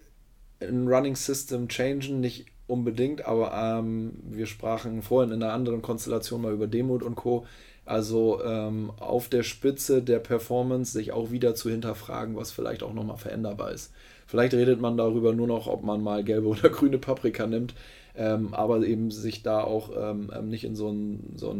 ein 0.68 0.88
Running 0.88 1.16
System 1.16 1.68
changen, 1.68 2.20
nicht 2.20 2.46
unbedingt, 2.66 3.26
aber 3.26 3.52
ähm, 3.54 4.12
wir 4.30 4.46
sprachen 4.46 5.02
vorhin 5.02 5.32
in 5.32 5.42
einer 5.42 5.52
anderen 5.52 5.82
Konstellation 5.82 6.42
mal 6.42 6.52
über 6.52 6.66
Demut 6.66 7.02
und 7.02 7.16
Co. 7.16 7.46
Also 7.84 8.40
ähm, 8.44 8.92
auf 8.98 9.28
der 9.28 9.42
Spitze 9.42 10.02
der 10.02 10.20
Performance 10.20 10.92
sich 10.92 11.12
auch 11.12 11.30
wieder 11.32 11.54
zu 11.54 11.68
hinterfragen, 11.68 12.36
was 12.36 12.52
vielleicht 12.52 12.82
auch 12.82 12.94
nochmal 12.94 13.18
veränderbar 13.18 13.72
ist. 13.72 13.92
Vielleicht 14.26 14.54
redet 14.54 14.80
man 14.80 14.96
darüber 14.96 15.34
nur 15.34 15.48
noch, 15.48 15.66
ob 15.66 15.82
man 15.82 16.02
mal 16.02 16.22
gelbe 16.22 16.46
oder 16.48 16.68
grüne 16.70 16.98
Paprika 16.98 17.46
nimmt, 17.46 17.74
ähm, 18.16 18.54
aber 18.54 18.86
eben 18.86 19.10
sich 19.10 19.42
da 19.42 19.62
auch 19.62 19.90
ähm, 19.96 20.30
ähm, 20.34 20.48
nicht 20.48 20.64
in 20.64 20.76
so 20.76 20.88
einen, 20.88 21.34
so 21.36 21.54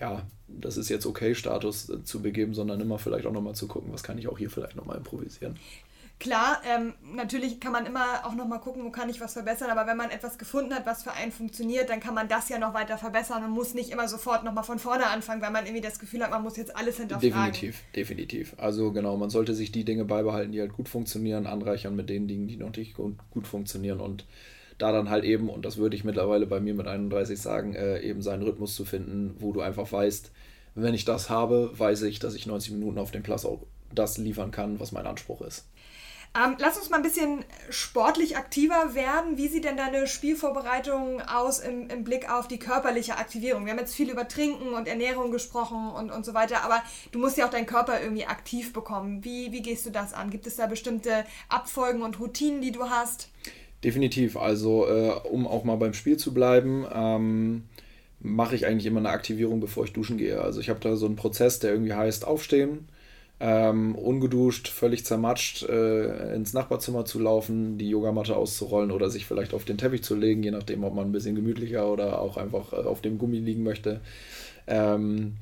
ja, 0.00 0.22
das 0.48 0.76
ist 0.76 0.88
jetzt 0.88 1.06
okay 1.06 1.34
Status 1.34 1.88
äh, 1.90 2.02
zu 2.02 2.22
begeben, 2.22 2.54
sondern 2.54 2.80
immer 2.80 2.98
vielleicht 2.98 3.26
auch 3.26 3.32
nochmal 3.32 3.54
zu 3.54 3.68
gucken, 3.68 3.92
was 3.92 4.02
kann 4.02 4.18
ich 4.18 4.28
auch 4.28 4.38
hier 4.38 4.50
vielleicht 4.50 4.76
nochmal 4.76 4.96
improvisieren. 4.96 5.56
Klar, 6.18 6.62
ähm, 6.66 6.94
natürlich 7.14 7.60
kann 7.60 7.72
man 7.72 7.84
immer 7.84 8.24
auch 8.24 8.34
nochmal 8.34 8.60
gucken, 8.60 8.82
wo 8.84 8.90
kann 8.90 9.10
ich 9.10 9.20
was 9.20 9.34
verbessern, 9.34 9.68
aber 9.70 9.86
wenn 9.86 9.98
man 9.98 10.10
etwas 10.10 10.38
gefunden 10.38 10.72
hat, 10.72 10.86
was 10.86 11.02
für 11.02 11.12
einen 11.12 11.30
funktioniert, 11.30 11.90
dann 11.90 12.00
kann 12.00 12.14
man 12.14 12.26
das 12.26 12.48
ja 12.48 12.58
noch 12.58 12.72
weiter 12.72 12.96
verbessern 12.96 13.44
und 13.44 13.50
muss 13.50 13.74
nicht 13.74 13.90
immer 13.90 14.08
sofort 14.08 14.42
nochmal 14.42 14.64
von 14.64 14.78
vorne 14.78 15.08
anfangen, 15.08 15.42
weil 15.42 15.50
man 15.50 15.66
irgendwie 15.66 15.82
das 15.82 15.98
Gefühl 15.98 16.22
hat, 16.22 16.30
man 16.30 16.42
muss 16.42 16.56
jetzt 16.56 16.74
alles 16.74 16.96
hinterfragen. 16.96 17.30
Definitiv, 17.30 17.82
definitiv. 17.94 18.54
Also 18.56 18.92
genau, 18.92 19.18
man 19.18 19.28
sollte 19.28 19.54
sich 19.54 19.72
die 19.72 19.84
Dinge 19.84 20.06
beibehalten, 20.06 20.52
die 20.52 20.60
halt 20.60 20.72
gut 20.72 20.88
funktionieren, 20.88 21.46
anreichern 21.46 21.94
mit 21.94 22.08
den 22.08 22.26
Dingen, 22.28 22.48
die 22.48 22.56
noch 22.56 22.74
nicht 22.74 22.94
gut, 22.94 23.16
gut 23.30 23.46
funktionieren 23.46 24.00
und 24.00 24.24
da 24.78 24.92
dann 24.92 25.10
halt 25.10 25.24
eben, 25.24 25.50
und 25.50 25.66
das 25.66 25.76
würde 25.76 25.96
ich 25.96 26.04
mittlerweile 26.04 26.46
bei 26.46 26.60
mir 26.60 26.74
mit 26.74 26.86
31 26.86 27.38
sagen, 27.38 27.74
äh, 27.74 28.00
eben 28.00 28.22
seinen 28.22 28.42
Rhythmus 28.42 28.74
zu 28.74 28.86
finden, 28.86 29.34
wo 29.38 29.52
du 29.52 29.60
einfach 29.60 29.90
weißt, 29.90 30.30
wenn 30.74 30.94
ich 30.94 31.04
das 31.04 31.28
habe, 31.28 31.70
weiß 31.74 32.02
ich, 32.02 32.18
dass 32.20 32.34
ich 32.34 32.46
90 32.46 32.72
Minuten 32.72 32.98
auf 32.98 33.10
dem 33.10 33.22
Platz 33.22 33.44
auch 33.44 33.60
das 33.94 34.18
liefern 34.18 34.50
kann, 34.50 34.80
was 34.80 34.92
mein 34.92 35.06
Anspruch 35.06 35.40
ist. 35.40 35.66
Ähm, 36.36 36.56
lass 36.58 36.76
uns 36.76 36.90
mal 36.90 36.98
ein 36.98 37.02
bisschen 37.02 37.44
sportlich 37.70 38.36
aktiver 38.36 38.94
werden. 38.94 39.38
Wie 39.38 39.48
sieht 39.48 39.64
denn 39.64 39.78
deine 39.78 40.06
Spielvorbereitung 40.06 41.22
aus 41.22 41.60
im, 41.60 41.88
im, 41.88 42.04
Blick 42.04 42.30
auf 42.30 42.46
die 42.46 42.58
körperliche 42.58 43.16
Aktivierung? 43.16 43.64
Wir 43.64 43.72
haben 43.72 43.78
jetzt 43.78 43.94
viel 43.94 44.10
über 44.10 44.28
Trinken 44.28 44.74
und 44.74 44.86
Ernährung 44.86 45.30
gesprochen 45.30 45.90
und, 45.90 46.10
und 46.10 46.26
so 46.26 46.34
weiter, 46.34 46.62
aber 46.62 46.82
du 47.12 47.18
musst 47.18 47.38
ja 47.38 47.46
auch 47.46 47.50
deinen 47.50 47.66
Körper 47.66 48.02
irgendwie 48.02 48.26
aktiv 48.26 48.74
bekommen. 48.74 49.24
Wie, 49.24 49.50
wie 49.52 49.62
gehst 49.62 49.86
du 49.86 49.90
das 49.90 50.12
an? 50.12 50.30
Gibt 50.30 50.46
es 50.46 50.56
da 50.56 50.66
bestimmte 50.66 51.24
Abfolgen 51.48 52.02
und 52.02 52.20
Routinen, 52.20 52.60
die 52.60 52.72
du 52.72 52.90
hast? 52.90 53.30
Definitiv. 53.82 54.36
Also, 54.36 54.86
äh, 54.86 55.12
um 55.30 55.46
auch 55.46 55.64
mal 55.64 55.76
beim 55.76 55.94
Spiel 55.94 56.18
zu 56.18 56.34
bleiben, 56.34 56.84
ähm, 56.92 57.64
mache 58.20 58.56
ich 58.56 58.66
eigentlich 58.66 58.86
immer 58.86 59.00
eine 59.00 59.10
Aktivierung, 59.10 59.60
bevor 59.60 59.84
ich 59.84 59.92
duschen 59.94 60.18
gehe. 60.18 60.40
Also 60.40 60.60
ich 60.60 60.68
habe 60.68 60.80
da 60.80 60.96
so 60.96 61.06
einen 61.06 61.16
Prozess, 61.16 61.60
der 61.60 61.70
irgendwie 61.70 61.94
heißt 61.94 62.26
aufstehen, 62.26 62.88
ähm, 63.38 63.94
ungeduscht, 63.94 64.68
völlig 64.68 65.04
zermatscht 65.04 65.62
äh, 65.64 66.34
ins 66.34 66.54
Nachbarzimmer 66.54 67.04
zu 67.04 67.18
laufen, 67.18 67.76
die 67.76 67.88
Yogamatte 67.88 68.36
auszurollen 68.36 68.90
oder 68.90 69.10
sich 69.10 69.26
vielleicht 69.26 69.52
auf 69.52 69.64
den 69.64 69.76
Teppich 69.76 70.02
zu 70.02 70.14
legen, 70.14 70.42
je 70.42 70.52
nachdem, 70.52 70.84
ob 70.84 70.94
man 70.94 71.08
ein 71.08 71.12
bisschen 71.12 71.34
gemütlicher 71.34 71.90
oder 71.90 72.20
auch 72.20 72.38
einfach 72.38 72.72
äh, 72.72 72.76
auf 72.76 73.02
dem 73.02 73.18
Gummi 73.18 73.38
liegen 73.38 73.62
möchte. 73.62 74.00
Ähm, 74.66 75.34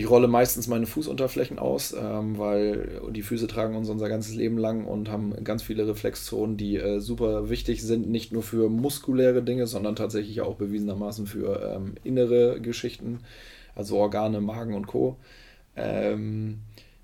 ich 0.00 0.08
rolle 0.08 0.28
meistens 0.28 0.66
meine 0.66 0.86
Fußunterflächen 0.86 1.58
aus, 1.58 1.92
ähm, 1.92 2.38
weil 2.38 3.02
die 3.10 3.22
Füße 3.22 3.46
tragen 3.46 3.76
uns 3.76 3.90
unser 3.90 4.08
ganzes 4.08 4.34
Leben 4.34 4.56
lang 4.56 4.86
und 4.86 5.10
haben 5.10 5.34
ganz 5.44 5.62
viele 5.62 5.86
Reflexzonen, 5.86 6.56
die 6.56 6.76
äh, 6.76 7.00
super 7.00 7.50
wichtig 7.50 7.82
sind, 7.82 8.08
nicht 8.08 8.32
nur 8.32 8.42
für 8.42 8.70
muskuläre 8.70 9.42
Dinge, 9.42 9.66
sondern 9.66 9.96
tatsächlich 9.96 10.40
auch 10.40 10.54
bewiesenermaßen 10.54 11.26
für 11.26 11.74
ähm, 11.76 11.94
innere 12.02 12.60
Geschichten, 12.60 13.20
also 13.76 13.98
Organe, 13.98 14.40
Magen 14.40 14.74
und 14.74 14.86
Co. 14.86 15.16
Ähm, 15.76 16.60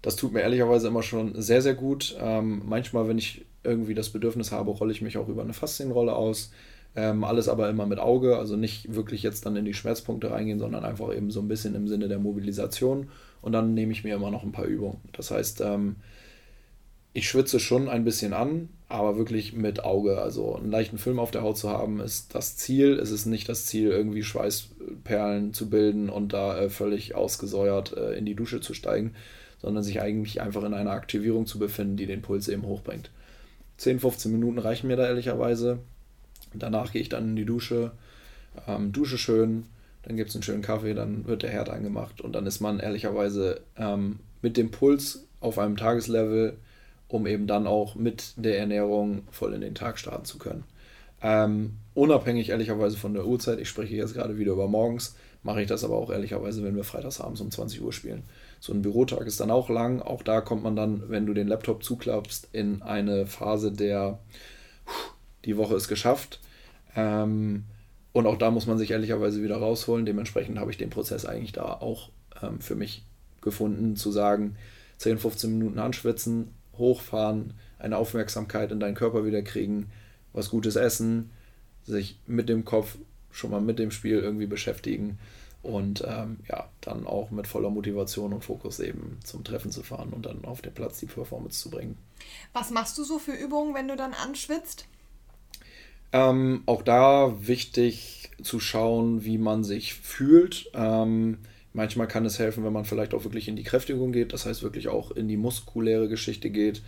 das 0.06 0.14
tut 0.14 0.32
mir 0.32 0.42
ehrlicherweise 0.42 0.86
immer 0.86 1.02
schon 1.02 1.32
sehr, 1.42 1.60
sehr 1.62 1.74
gut. 1.74 2.16
Ähm, 2.20 2.62
manchmal, 2.64 3.08
wenn 3.08 3.18
ich 3.18 3.44
irgendwie 3.64 3.92
das 3.92 4.10
Bedürfnis 4.10 4.52
habe, 4.52 4.70
rolle 4.70 4.92
ich 4.92 5.02
mich 5.02 5.18
auch 5.18 5.26
über 5.26 5.42
eine 5.42 5.52
Faszienrolle 5.52 6.14
aus. 6.14 6.52
Ähm, 6.94 7.24
alles 7.24 7.48
aber 7.48 7.68
immer 7.68 7.86
mit 7.86 7.98
Auge, 7.98 8.38
also 8.38 8.54
nicht 8.54 8.94
wirklich 8.94 9.24
jetzt 9.24 9.46
dann 9.46 9.56
in 9.56 9.64
die 9.64 9.74
Schmerzpunkte 9.74 10.30
reingehen, 10.30 10.60
sondern 10.60 10.84
einfach 10.84 11.12
eben 11.12 11.32
so 11.32 11.40
ein 11.40 11.48
bisschen 11.48 11.74
im 11.74 11.88
Sinne 11.88 12.06
der 12.06 12.20
Mobilisation. 12.20 13.08
Und 13.42 13.50
dann 13.50 13.74
nehme 13.74 13.90
ich 13.90 14.04
mir 14.04 14.14
immer 14.14 14.30
noch 14.30 14.44
ein 14.44 14.52
paar 14.52 14.66
Übungen. 14.66 14.98
Das 15.12 15.32
heißt, 15.32 15.60
ähm, 15.62 15.96
ich 17.12 17.28
schwitze 17.28 17.58
schon 17.58 17.88
ein 17.88 18.04
bisschen 18.04 18.32
an, 18.32 18.68
aber 18.88 19.16
wirklich 19.16 19.54
mit 19.54 19.82
Auge. 19.82 20.22
Also 20.22 20.54
einen 20.54 20.70
leichten 20.70 20.98
Film 20.98 21.18
auf 21.18 21.32
der 21.32 21.42
Haut 21.42 21.58
zu 21.58 21.68
haben, 21.68 21.98
ist 21.98 22.32
das 22.32 22.56
Ziel. 22.56 22.92
Es 23.00 23.10
ist 23.10 23.26
nicht 23.26 23.48
das 23.48 23.66
Ziel, 23.66 23.88
irgendwie 23.88 24.22
Schweißperlen 24.22 25.52
zu 25.52 25.68
bilden 25.68 26.10
und 26.10 26.32
da 26.32 26.56
äh, 26.56 26.70
völlig 26.70 27.16
ausgesäuert 27.16 27.96
äh, 27.96 28.12
in 28.16 28.24
die 28.24 28.36
Dusche 28.36 28.60
zu 28.60 28.72
steigen, 28.72 29.16
sondern 29.66 29.82
sich 29.82 30.00
eigentlich 30.00 30.40
einfach 30.40 30.62
in 30.62 30.74
einer 30.74 30.92
Aktivierung 30.92 31.44
zu 31.44 31.58
befinden, 31.58 31.96
die 31.96 32.06
den 32.06 32.22
Puls 32.22 32.46
eben 32.46 32.62
hochbringt. 32.62 33.10
10, 33.78 33.98
15 33.98 34.30
Minuten 34.30 34.60
reichen 34.60 34.86
mir 34.86 34.94
da 34.94 35.08
ehrlicherweise. 35.08 35.80
Danach 36.54 36.92
gehe 36.92 37.02
ich 37.02 37.08
dann 37.08 37.30
in 37.30 37.36
die 37.36 37.44
Dusche, 37.44 37.90
ähm, 38.68 38.92
dusche 38.92 39.18
schön, 39.18 39.64
dann 40.04 40.16
gibt 40.16 40.30
es 40.30 40.36
einen 40.36 40.44
schönen 40.44 40.62
Kaffee, 40.62 40.94
dann 40.94 41.26
wird 41.26 41.42
der 41.42 41.50
Herd 41.50 41.68
angemacht 41.68 42.20
und 42.20 42.32
dann 42.32 42.46
ist 42.46 42.60
man 42.60 42.78
ehrlicherweise 42.78 43.60
ähm, 43.76 44.20
mit 44.40 44.56
dem 44.56 44.70
Puls 44.70 45.26
auf 45.40 45.58
einem 45.58 45.76
Tageslevel, 45.76 46.56
um 47.08 47.26
eben 47.26 47.48
dann 47.48 47.66
auch 47.66 47.96
mit 47.96 48.34
der 48.36 48.60
Ernährung 48.60 49.22
voll 49.32 49.52
in 49.52 49.62
den 49.62 49.74
Tag 49.74 49.98
starten 49.98 50.26
zu 50.26 50.38
können. 50.38 50.62
Ähm, 51.22 51.72
unabhängig 51.94 52.50
ehrlicherweise 52.50 52.96
von 52.96 53.14
der 53.14 53.26
Uhrzeit, 53.26 53.58
ich 53.58 53.68
spreche 53.68 53.96
jetzt 53.96 54.14
gerade 54.14 54.38
wieder 54.38 54.52
über 54.52 54.68
morgens, 54.68 55.16
mache 55.42 55.60
ich 55.60 55.66
das 55.66 55.82
aber 55.82 55.96
auch 55.96 56.12
ehrlicherweise, 56.12 56.62
wenn 56.62 56.76
wir 56.76 56.84
freitagsabends 56.84 57.40
um 57.40 57.50
20 57.50 57.82
Uhr 57.82 57.92
spielen. 57.92 58.22
So 58.66 58.72
ein 58.72 58.82
Bürotag 58.82 59.28
ist 59.28 59.38
dann 59.38 59.52
auch 59.52 59.68
lang. 59.68 60.02
Auch 60.02 60.24
da 60.24 60.40
kommt 60.40 60.64
man 60.64 60.74
dann, 60.74 61.08
wenn 61.08 61.24
du 61.24 61.34
den 61.34 61.46
Laptop 61.46 61.84
zuklappst, 61.84 62.48
in 62.50 62.82
eine 62.82 63.26
Phase 63.26 63.70
der, 63.70 64.18
die 65.44 65.56
Woche 65.56 65.76
ist 65.76 65.86
geschafft. 65.86 66.40
Ähm, 66.96 67.62
und 68.12 68.26
auch 68.26 68.36
da 68.36 68.50
muss 68.50 68.66
man 68.66 68.76
sich 68.76 68.90
ehrlicherweise 68.90 69.40
wieder 69.40 69.58
rausholen. 69.58 70.04
Dementsprechend 70.04 70.58
habe 70.58 70.72
ich 70.72 70.78
den 70.78 70.90
Prozess 70.90 71.26
eigentlich 71.26 71.52
da 71.52 71.74
auch 71.74 72.10
ähm, 72.42 72.58
für 72.58 72.74
mich 72.74 73.04
gefunden, 73.40 73.94
zu 73.94 74.10
sagen, 74.10 74.56
10, 74.98 75.18
15 75.18 75.56
Minuten 75.56 75.78
anschwitzen, 75.78 76.52
hochfahren, 76.76 77.54
eine 77.78 77.96
Aufmerksamkeit 77.96 78.72
in 78.72 78.80
deinen 78.80 78.96
Körper 78.96 79.24
wieder 79.24 79.42
kriegen, 79.42 79.92
was 80.32 80.50
Gutes 80.50 80.74
essen, 80.74 81.30
sich 81.84 82.18
mit 82.26 82.48
dem 82.48 82.64
Kopf 82.64 82.98
schon 83.30 83.52
mal 83.52 83.60
mit 83.60 83.78
dem 83.78 83.92
Spiel 83.92 84.18
irgendwie 84.18 84.46
beschäftigen 84.46 85.20
und 85.66 86.04
ähm, 86.06 86.38
ja, 86.48 86.68
dann 86.80 87.06
auch 87.06 87.30
mit 87.30 87.46
voller 87.46 87.70
Motivation 87.70 88.32
und 88.32 88.44
Fokus 88.44 88.78
eben 88.78 89.18
zum 89.24 89.42
Treffen 89.42 89.72
zu 89.72 89.82
fahren 89.82 90.12
und 90.12 90.24
dann 90.24 90.44
auf 90.44 90.62
den 90.62 90.72
Platz 90.72 91.00
die 91.00 91.06
Performance 91.06 91.60
zu 91.60 91.70
bringen. 91.70 91.98
Was 92.52 92.70
machst 92.70 92.96
du 92.98 93.04
so 93.04 93.18
für 93.18 93.32
Übungen, 93.32 93.74
wenn 93.74 93.88
du 93.88 93.96
dann 93.96 94.14
anschwitzt? 94.14 94.86
Ähm, 96.12 96.62
auch 96.66 96.82
da 96.82 97.34
wichtig 97.40 98.30
zu 98.42 98.60
schauen, 98.60 99.24
wie 99.24 99.38
man 99.38 99.64
sich 99.64 99.94
fühlt. 99.94 100.70
Ähm, 100.72 101.38
manchmal 101.72 102.06
kann 102.06 102.24
es 102.24 102.38
helfen, 102.38 102.64
wenn 102.64 102.72
man 102.72 102.84
vielleicht 102.84 103.12
auch 103.12 103.24
wirklich 103.24 103.48
in 103.48 103.56
die 103.56 103.64
Kräftigung 103.64 104.12
geht, 104.12 104.32
das 104.32 104.46
heißt 104.46 104.62
wirklich 104.62 104.88
auch 104.88 105.10
in 105.10 105.26
die 105.26 105.36
muskuläre 105.36 106.08
Geschichte 106.08 106.50
geht. 106.50 106.82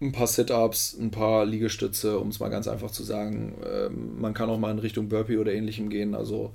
Ein 0.00 0.12
paar 0.12 0.26
Sit-ups, 0.26 0.96
ein 1.00 1.10
paar 1.10 1.46
Liegestütze, 1.46 2.18
um 2.18 2.28
es 2.28 2.40
mal 2.40 2.50
ganz 2.50 2.68
einfach 2.68 2.90
zu 2.90 3.02
sagen. 3.02 3.54
Ähm, 3.66 4.20
man 4.20 4.34
kann 4.34 4.50
auch 4.50 4.58
mal 4.58 4.70
in 4.70 4.80
Richtung 4.80 5.08
Burpee 5.08 5.38
oder 5.38 5.54
ähnlichem 5.54 5.88
gehen. 5.88 6.14
Also 6.14 6.52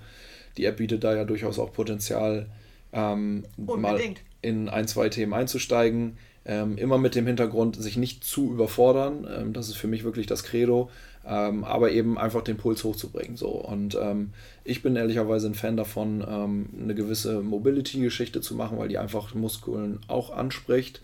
die 0.59 0.65
App 0.65 0.77
bietet 0.77 1.03
da 1.03 1.15
ja 1.15 1.23
durchaus 1.23 1.57
auch 1.57 1.71
Potenzial, 1.71 2.47
ähm, 2.91 3.45
mal 3.57 3.99
in 4.41 4.69
ein, 4.69 4.87
zwei 4.87 5.09
Themen 5.09 5.33
einzusteigen. 5.33 6.17
Ähm, 6.45 6.77
immer 6.77 6.97
mit 6.97 7.15
dem 7.15 7.27
Hintergrund, 7.27 7.75
sich 7.75 7.97
nicht 7.97 8.23
zu 8.23 8.51
überfordern. 8.51 9.27
Ähm, 9.29 9.53
das 9.53 9.67
ist 9.69 9.75
für 9.75 9.87
mich 9.87 10.03
wirklich 10.03 10.25
das 10.25 10.43
Credo 10.43 10.89
ähm, 11.25 11.63
aber 11.63 11.91
eben 11.91 12.17
einfach 12.17 12.41
den 12.41 12.57
Puls 12.57 12.83
hochzubringen. 12.83 13.37
So. 13.37 13.49
Und 13.49 13.97
ähm, 14.01 14.31
ich 14.63 14.81
bin 14.81 14.95
ehrlicherweise 14.95 15.47
ein 15.47 15.53
Fan 15.53 15.77
davon, 15.77 16.25
ähm, 16.27 16.69
eine 16.81 16.95
gewisse 16.95 17.41
Mobility-Geschichte 17.41 18.41
zu 18.41 18.55
machen, 18.55 18.77
weil 18.77 18.87
die 18.87 18.97
einfach 18.97 19.35
Muskeln 19.35 19.99
auch 20.07 20.31
anspricht, 20.31 21.01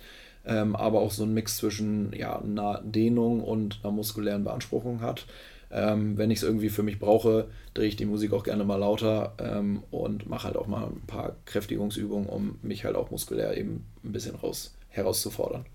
aber 0.47 0.99
auch 0.99 1.09
so 1.09 1.23
einen 1.23 1.33
Mix 1.33 1.57
zwischen 1.57 2.13
ja, 2.13 2.39
einer 2.39 2.79
Dehnung 2.85 3.41
und 3.41 3.79
einer 3.81 3.91
muskulären 3.91 4.43
Beanspruchung 4.43 5.01
hat. 5.01 5.25
Ähm, 5.71 6.17
wenn 6.17 6.31
ich 6.31 6.39
es 6.39 6.43
irgendwie 6.43 6.69
für 6.69 6.83
mich 6.83 6.99
brauche, 6.99 7.47
drehe 7.73 7.87
ich 7.87 7.95
die 7.95 8.05
Musik 8.05 8.33
auch 8.33 8.43
gerne 8.43 8.63
mal 8.63 8.77
lauter 8.77 9.33
ähm, 9.39 9.83
und 9.91 10.29
mache 10.29 10.45
halt 10.45 10.57
auch 10.57 10.67
mal 10.67 10.85
ein 10.85 11.05
paar 11.07 11.35
Kräftigungsübungen, 11.45 12.27
um 12.27 12.57
mich 12.61 12.85
halt 12.85 12.95
auch 12.95 13.11
muskulär 13.11 13.57
eben 13.57 13.85
ein 14.03 14.11
bisschen 14.11 14.35
raus, 14.35 14.75
herauszufordern. 14.89 15.65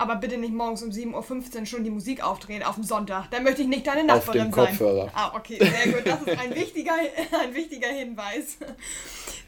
Aber 0.00 0.16
bitte 0.16 0.38
nicht 0.38 0.54
morgens 0.54 0.82
um 0.82 0.88
7.15 0.88 1.60
Uhr 1.60 1.66
schon 1.66 1.84
die 1.84 1.90
Musik 1.90 2.24
aufdrehen 2.24 2.62
auf 2.62 2.76
dem 2.76 2.84
Sonntag. 2.84 3.30
Da 3.30 3.38
möchte 3.38 3.60
ich 3.60 3.68
nicht 3.68 3.86
deine 3.86 4.02
Nachbarin 4.02 4.40
auf 4.40 4.46
dem 4.46 4.50
Kopfhörer. 4.50 5.04
sein. 5.04 5.12
Ah, 5.12 5.32
okay, 5.36 5.58
sehr 5.58 5.92
gut. 5.92 6.06
Das 6.06 6.22
ist 6.22 6.38
ein 6.38 6.54
wichtiger, 6.54 6.94
ein 7.42 7.54
wichtiger 7.54 7.88
Hinweis. 7.88 8.56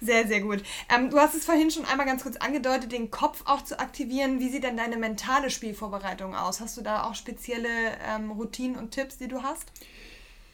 Sehr, 0.03 0.29
sehr 0.29 0.43
gut. 0.43 0.63
Ähm, 0.95 1.09
du 1.09 1.19
hast 1.19 1.35
es 1.35 1.47
vorhin 1.47 1.71
schon 1.71 1.87
einmal 1.87 2.05
ganz 2.05 2.23
kurz 2.23 2.37
angedeutet, 2.37 2.93
den 2.93 3.11
Kopf 3.11 3.45
auch 3.47 3.65
zu 3.65 3.81
aktivieren. 3.81 4.41
Wie 4.41 4.51
sieht 4.51 4.65
denn 4.65 4.77
deine 4.77 4.99
mentale 4.99 5.49
Spielvorbereitung 5.49 6.35
aus? 6.35 6.61
Hast 6.61 6.77
du 6.77 6.83
da 6.83 7.05
auch 7.05 7.15
spezielle 7.15 7.71
ähm, 8.15 8.31
Routinen 8.33 8.77
und 8.77 8.91
Tipps, 8.91 9.17
die 9.17 9.29
du 9.29 9.43
hast? 9.43 9.73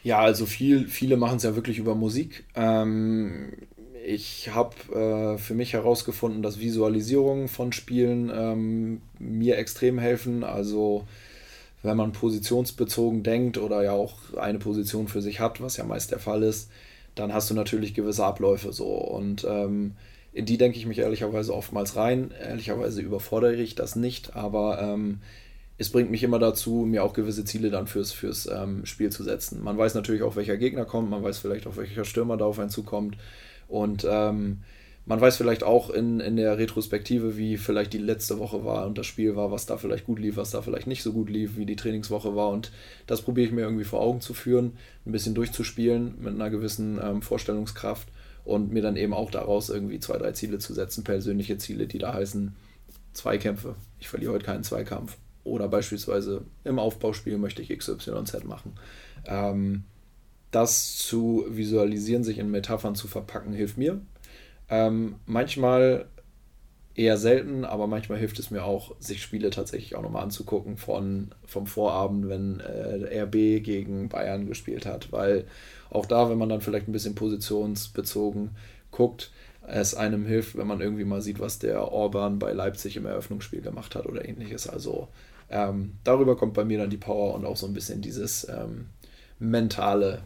Ja, 0.04 0.20
also 0.20 0.46
viel, 0.46 0.86
viele 0.86 1.16
machen 1.16 1.38
es 1.38 1.42
ja 1.42 1.56
wirklich 1.56 1.78
über 1.78 1.96
Musik. 1.96 2.44
Ähm, 2.54 3.52
ich 4.04 4.50
habe 4.54 4.74
äh, 4.94 5.38
für 5.38 5.54
mich 5.54 5.72
herausgefunden, 5.72 6.42
dass 6.42 6.60
Visualisierungen 6.60 7.48
von 7.48 7.72
Spielen 7.72 8.30
ähm, 8.34 9.02
mir 9.18 9.58
extrem 9.58 9.98
helfen. 9.98 10.44
Also 10.44 11.06
wenn 11.82 11.96
man 11.96 12.12
positionsbezogen 12.12 13.22
denkt 13.22 13.58
oder 13.58 13.82
ja 13.82 13.92
auch 13.92 14.34
eine 14.36 14.58
Position 14.58 15.08
für 15.08 15.22
sich 15.22 15.40
hat, 15.40 15.60
was 15.60 15.76
ja 15.76 15.84
meist 15.84 16.10
der 16.10 16.18
Fall 16.18 16.42
ist, 16.42 16.70
dann 17.14 17.32
hast 17.32 17.50
du 17.50 17.54
natürlich 17.54 17.94
gewisse 17.94 18.24
Abläufe 18.24 18.72
so. 18.72 18.88
Und 18.88 19.46
ähm, 19.48 19.94
in 20.32 20.44
die 20.44 20.58
denke 20.58 20.78
ich 20.78 20.86
mich 20.86 20.98
ehrlicherweise 20.98 21.54
oftmals 21.54 21.96
rein. 21.96 22.32
Ehrlicherweise 22.40 23.00
überfordere 23.00 23.56
ich 23.56 23.74
das 23.74 23.96
nicht, 23.96 24.36
aber 24.36 24.80
ähm, 24.80 25.20
es 25.78 25.90
bringt 25.90 26.10
mich 26.10 26.22
immer 26.22 26.38
dazu, 26.38 26.84
mir 26.86 27.04
auch 27.04 27.12
gewisse 27.12 27.44
Ziele 27.44 27.70
dann 27.70 27.86
fürs, 27.86 28.12
fürs 28.12 28.46
ähm, 28.46 28.84
Spiel 28.84 29.10
zu 29.10 29.22
setzen. 29.22 29.62
Man 29.62 29.78
weiß 29.78 29.94
natürlich 29.94 30.22
auch, 30.22 30.36
welcher 30.36 30.56
Gegner 30.56 30.84
kommt, 30.84 31.10
man 31.10 31.22
weiß 31.22 31.38
vielleicht 31.38 31.66
auch, 31.66 31.76
welcher 31.76 32.04
Stürmer 32.04 32.36
da 32.36 32.46
auf 32.46 32.58
einen 32.58 32.70
zukommt. 32.70 33.16
Und 33.68 34.06
ähm, 34.08 34.62
man 35.08 35.20
weiß 35.20 35.38
vielleicht 35.38 35.62
auch 35.62 35.88
in, 35.88 36.20
in 36.20 36.36
der 36.36 36.58
Retrospektive, 36.58 37.38
wie 37.38 37.56
vielleicht 37.56 37.94
die 37.94 37.98
letzte 37.98 38.38
Woche 38.38 38.64
war 38.66 38.86
und 38.86 38.98
das 38.98 39.06
Spiel 39.06 39.36
war, 39.36 39.50
was 39.50 39.64
da 39.64 39.78
vielleicht 39.78 40.04
gut 40.04 40.18
lief, 40.18 40.36
was 40.36 40.50
da 40.50 40.60
vielleicht 40.60 40.86
nicht 40.86 41.02
so 41.02 41.14
gut 41.14 41.30
lief, 41.30 41.56
wie 41.56 41.64
die 41.64 41.76
Trainingswoche 41.76 42.36
war. 42.36 42.50
Und 42.50 42.72
das 43.06 43.22
probiere 43.22 43.46
ich 43.46 43.52
mir 43.52 43.62
irgendwie 43.62 43.84
vor 43.84 44.00
Augen 44.00 44.20
zu 44.20 44.34
führen, 44.34 44.76
ein 45.06 45.12
bisschen 45.12 45.34
durchzuspielen 45.34 46.16
mit 46.20 46.34
einer 46.34 46.50
gewissen 46.50 47.00
ähm, 47.02 47.22
Vorstellungskraft 47.22 48.08
und 48.44 48.70
mir 48.70 48.82
dann 48.82 48.96
eben 48.96 49.14
auch 49.14 49.30
daraus 49.30 49.70
irgendwie 49.70 49.98
zwei, 49.98 50.18
drei 50.18 50.32
Ziele 50.32 50.58
zu 50.58 50.74
setzen, 50.74 51.04
persönliche 51.04 51.56
Ziele, 51.56 51.86
die 51.86 51.98
da 51.98 52.12
heißen 52.12 52.54
Zweikämpfe. 53.14 53.76
Ich 54.00 54.08
verliere 54.08 54.32
heute 54.32 54.44
keinen 54.44 54.62
Zweikampf. 54.62 55.16
Oder 55.42 55.68
beispielsweise 55.68 56.42
im 56.64 56.78
Aufbauspiel 56.78 57.38
möchte 57.38 57.62
ich 57.62 57.70
XYZ 57.70 58.44
machen. 58.44 58.74
Ähm, 59.24 59.84
das 60.50 60.96
zu 60.96 61.44
visualisieren, 61.48 62.24
sich 62.24 62.38
in 62.38 62.50
Metaphern 62.50 62.94
zu 62.94 63.08
verpacken, 63.08 63.52
hilft 63.52 63.78
mir. 63.78 64.00
Ähm, 64.70 65.16
manchmal 65.26 66.06
eher 66.94 67.16
selten, 67.16 67.64
aber 67.64 67.86
manchmal 67.86 68.18
hilft 68.18 68.38
es 68.40 68.50
mir 68.50 68.64
auch, 68.64 68.94
sich 68.98 69.22
Spiele 69.22 69.50
tatsächlich 69.50 69.94
auch 69.94 70.02
nochmal 70.02 70.24
anzugucken 70.24 70.76
von, 70.76 71.30
vom 71.46 71.66
Vorabend, 71.66 72.28
wenn 72.28 72.60
äh, 72.60 73.22
RB 73.22 73.62
gegen 73.62 74.08
Bayern 74.08 74.46
gespielt 74.46 74.84
hat, 74.84 75.12
weil 75.12 75.44
auch 75.90 76.06
da, 76.06 76.28
wenn 76.28 76.38
man 76.38 76.48
dann 76.48 76.60
vielleicht 76.60 76.88
ein 76.88 76.92
bisschen 76.92 77.14
positionsbezogen 77.14 78.50
guckt, 78.90 79.30
es 79.62 79.94
einem 79.94 80.26
hilft, 80.26 80.56
wenn 80.56 80.66
man 80.66 80.80
irgendwie 80.80 81.04
mal 81.04 81.20
sieht, 81.22 81.38
was 81.38 81.58
der 81.58 81.92
Orban 81.92 82.38
bei 82.38 82.52
Leipzig 82.52 82.96
im 82.96 83.06
Eröffnungsspiel 83.06 83.60
gemacht 83.60 83.94
hat 83.94 84.06
oder 84.06 84.26
ähnliches. 84.26 84.68
Also 84.68 85.08
ähm, 85.50 85.92
darüber 86.04 86.36
kommt 86.36 86.54
bei 86.54 86.64
mir 86.64 86.78
dann 86.78 86.90
die 86.90 86.96
Power 86.96 87.34
und 87.34 87.44
auch 87.44 87.56
so 87.56 87.66
ein 87.66 87.74
bisschen 87.74 88.00
dieses 88.00 88.48
ähm, 88.48 88.86
mentale 89.38 90.22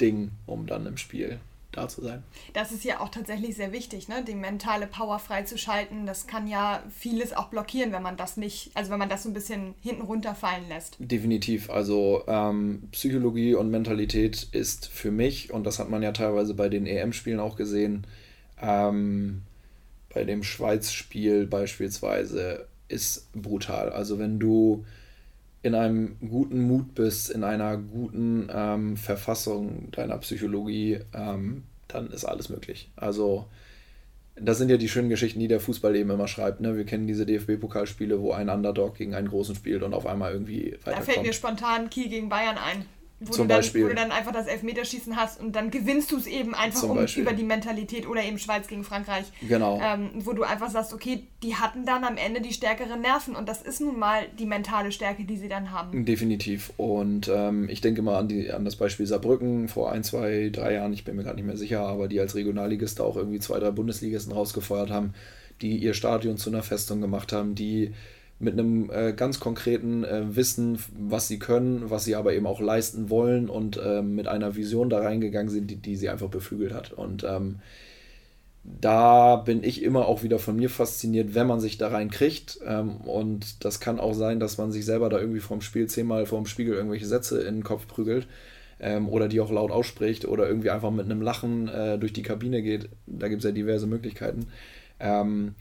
Ding, 0.00 0.30
um 0.46 0.66
dann 0.66 0.86
im 0.86 0.96
Spiel 0.96 1.40
da 1.72 1.88
zu 1.88 2.02
sein. 2.02 2.22
Das 2.54 2.72
ist 2.72 2.84
ja 2.84 3.00
auch 3.00 3.10
tatsächlich 3.10 3.54
sehr 3.54 3.72
wichtig, 3.72 4.08
ne? 4.08 4.24
die 4.26 4.34
mentale 4.34 4.86
Power 4.86 5.18
freizuschalten. 5.18 6.06
Das 6.06 6.26
kann 6.26 6.46
ja 6.46 6.82
vieles 6.90 7.32
auch 7.32 7.48
blockieren, 7.48 7.92
wenn 7.92 8.02
man 8.02 8.16
das 8.16 8.36
nicht, 8.36 8.70
also 8.74 8.90
wenn 8.90 8.98
man 8.98 9.08
das 9.08 9.22
so 9.24 9.28
ein 9.28 9.34
bisschen 9.34 9.74
hinten 9.80 10.02
runterfallen 10.02 10.68
lässt. 10.68 10.96
Definitiv. 10.98 11.70
Also 11.70 12.24
ähm, 12.26 12.88
Psychologie 12.92 13.54
und 13.54 13.70
Mentalität 13.70 14.48
ist 14.52 14.88
für 14.88 15.10
mich, 15.10 15.52
und 15.52 15.64
das 15.64 15.78
hat 15.78 15.90
man 15.90 16.02
ja 16.02 16.12
teilweise 16.12 16.54
bei 16.54 16.68
den 16.68 16.86
EM-Spielen 16.86 17.40
auch 17.40 17.56
gesehen, 17.56 18.06
ähm, 18.60 19.42
bei 20.12 20.24
dem 20.24 20.42
Schweiz-Spiel 20.42 21.46
beispielsweise, 21.46 22.66
ist 22.88 23.30
brutal. 23.34 23.90
Also 23.90 24.18
wenn 24.18 24.38
du 24.38 24.86
in 25.62 25.74
einem 25.74 26.16
guten 26.20 26.62
Mut 26.62 26.94
bist, 26.94 27.30
in 27.30 27.44
einer 27.44 27.76
guten 27.76 28.48
ähm, 28.52 28.96
Verfassung 28.96 29.90
deiner 29.90 30.18
Psychologie, 30.18 31.00
ähm, 31.12 31.64
dann 31.88 32.10
ist 32.10 32.24
alles 32.24 32.48
möglich. 32.48 32.90
Also 32.96 33.46
das 34.40 34.58
sind 34.58 34.70
ja 34.70 34.76
die 34.76 34.88
schönen 34.88 35.08
Geschichten, 35.08 35.40
die 35.40 35.48
der 35.48 35.60
Fußball 35.60 35.96
eben 35.96 36.10
immer 36.10 36.28
schreibt. 36.28 36.60
Ne? 36.60 36.76
Wir 36.76 36.84
kennen 36.84 37.06
diese 37.06 37.26
DFB-Pokalspiele, 37.26 38.20
wo 38.20 38.32
ein 38.32 38.48
Underdog 38.48 38.96
gegen 38.96 39.14
einen 39.14 39.28
großen 39.28 39.54
spielt 39.54 39.82
und 39.82 39.94
auf 39.94 40.06
einmal 40.06 40.32
irgendwie 40.32 40.76
weiterkommt. 40.84 41.08
Da 41.08 41.12
fällt 41.12 41.26
mir 41.26 41.32
spontan 41.32 41.90
Kiel 41.90 42.08
gegen 42.08 42.28
Bayern 42.28 42.56
ein. 42.56 42.86
Wo, 43.20 43.32
Zum 43.32 43.44
du 43.44 43.48
dann, 43.48 43.58
Beispiel. 43.58 43.84
wo 43.84 43.88
du 43.88 43.94
dann 43.96 44.12
einfach 44.12 44.30
das 44.30 44.46
Elfmeterschießen 44.46 45.16
hast 45.16 45.40
und 45.40 45.56
dann 45.56 45.72
gewinnst 45.72 46.12
du 46.12 46.18
es 46.18 46.28
eben 46.28 46.54
einfach 46.54 46.84
um 46.84 47.04
über 47.04 47.32
die 47.32 47.42
Mentalität 47.42 48.06
oder 48.06 48.22
eben 48.22 48.38
Schweiz 48.38 48.68
gegen 48.68 48.84
Frankreich. 48.84 49.24
Genau. 49.46 49.80
Ähm, 49.82 50.10
wo 50.14 50.32
du 50.34 50.44
einfach 50.44 50.70
sagst, 50.70 50.94
okay, 50.94 51.24
die 51.42 51.56
hatten 51.56 51.84
dann 51.84 52.04
am 52.04 52.16
Ende 52.16 52.40
die 52.40 52.52
stärkeren 52.52 53.00
Nerven 53.00 53.34
und 53.34 53.48
das 53.48 53.62
ist 53.62 53.80
nun 53.80 53.98
mal 53.98 54.26
die 54.38 54.46
mentale 54.46 54.92
Stärke, 54.92 55.24
die 55.24 55.36
sie 55.36 55.48
dann 55.48 55.72
haben. 55.72 56.04
Definitiv. 56.04 56.72
Und 56.76 57.28
ähm, 57.28 57.68
ich 57.68 57.80
denke 57.80 58.02
mal 58.02 58.18
an, 58.18 58.28
die, 58.28 58.52
an 58.52 58.64
das 58.64 58.76
Beispiel 58.76 59.06
Saarbrücken 59.06 59.66
vor 59.66 59.90
ein, 59.90 60.04
zwei, 60.04 60.50
drei 60.52 60.74
Jahren, 60.74 60.92
ich 60.92 61.04
bin 61.04 61.16
mir 61.16 61.24
gar 61.24 61.34
nicht 61.34 61.46
mehr 61.46 61.56
sicher, 61.56 61.80
aber 61.80 62.06
die 62.06 62.20
als 62.20 62.36
Regionalligist 62.36 63.00
auch 63.00 63.16
irgendwie 63.16 63.40
zwei, 63.40 63.58
drei 63.58 63.72
Bundesligisten 63.72 64.32
rausgefeuert 64.32 64.90
haben, 64.90 65.12
die 65.60 65.76
ihr 65.76 65.94
Stadion 65.94 66.36
zu 66.36 66.50
einer 66.50 66.62
Festung 66.62 67.00
gemacht 67.00 67.32
haben, 67.32 67.56
die 67.56 67.94
mit 68.40 68.52
einem 68.52 68.90
äh, 68.90 69.12
ganz 69.12 69.40
konkreten 69.40 70.04
äh, 70.04 70.36
Wissen, 70.36 70.78
was 70.96 71.26
sie 71.26 71.38
können, 71.38 71.90
was 71.90 72.04
sie 72.04 72.14
aber 72.14 72.34
eben 72.34 72.46
auch 72.46 72.60
leisten 72.60 73.10
wollen 73.10 73.48
und 73.48 73.76
äh, 73.76 74.02
mit 74.02 74.28
einer 74.28 74.54
Vision 74.54 74.90
da 74.90 75.00
reingegangen 75.00 75.50
sind, 75.50 75.70
die, 75.70 75.76
die 75.76 75.96
sie 75.96 76.08
einfach 76.08 76.28
beflügelt 76.28 76.72
hat. 76.72 76.92
Und 76.92 77.24
ähm, 77.24 77.58
da 78.62 79.36
bin 79.36 79.64
ich 79.64 79.82
immer 79.82 80.06
auch 80.06 80.22
wieder 80.22 80.38
von 80.38 80.56
mir 80.56 80.70
fasziniert, 80.70 81.34
wenn 81.34 81.46
man 81.46 81.60
sich 81.60 81.78
da 81.78 81.88
reinkriegt. 81.88 82.60
Ähm, 82.64 82.98
und 82.98 83.64
das 83.64 83.80
kann 83.80 83.98
auch 83.98 84.14
sein, 84.14 84.38
dass 84.38 84.58
man 84.58 84.70
sich 84.70 84.84
selber 84.84 85.08
da 85.08 85.18
irgendwie 85.18 85.40
vorm 85.40 85.60
Spiel 85.60 85.88
zehnmal 85.88 86.26
vorm 86.26 86.46
Spiegel 86.46 86.74
irgendwelche 86.74 87.06
Sätze 87.06 87.42
in 87.42 87.56
den 87.56 87.64
Kopf 87.64 87.88
prügelt 87.88 88.28
ähm, 88.78 89.08
oder 89.08 89.26
die 89.26 89.40
auch 89.40 89.50
laut 89.50 89.72
ausspricht 89.72 90.26
oder 90.26 90.46
irgendwie 90.46 90.70
einfach 90.70 90.90
mit 90.90 91.06
einem 91.06 91.22
Lachen 91.22 91.68
äh, 91.68 91.98
durch 91.98 92.12
die 92.12 92.22
Kabine 92.22 92.62
geht. 92.62 92.88
Da 93.06 93.28
gibt 93.28 93.40
es 93.40 93.44
ja 93.44 93.52
diverse 93.52 93.86
Möglichkeiten. 93.86 94.46
Ähm, 95.00 95.54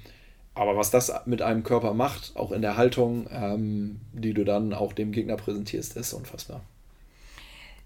aber 0.58 0.78
was 0.78 0.92
das 0.92 1.12
mit 1.26 1.42
einem 1.42 1.64
Körper 1.64 1.94
macht, 1.94 2.32
auch 2.36 2.52
in 2.52 2.62
der 2.62 2.78
Haltung, 2.78 3.28
ähm, 3.32 4.00
die 4.14 4.34
du 4.34 4.44
dann 4.44 4.74
auch 4.74 4.94
dem 4.94 5.12
Gegner 5.12 5.36
präsentierst, 5.36 5.96
ist 5.96 6.14
unfassbar. 6.14 6.62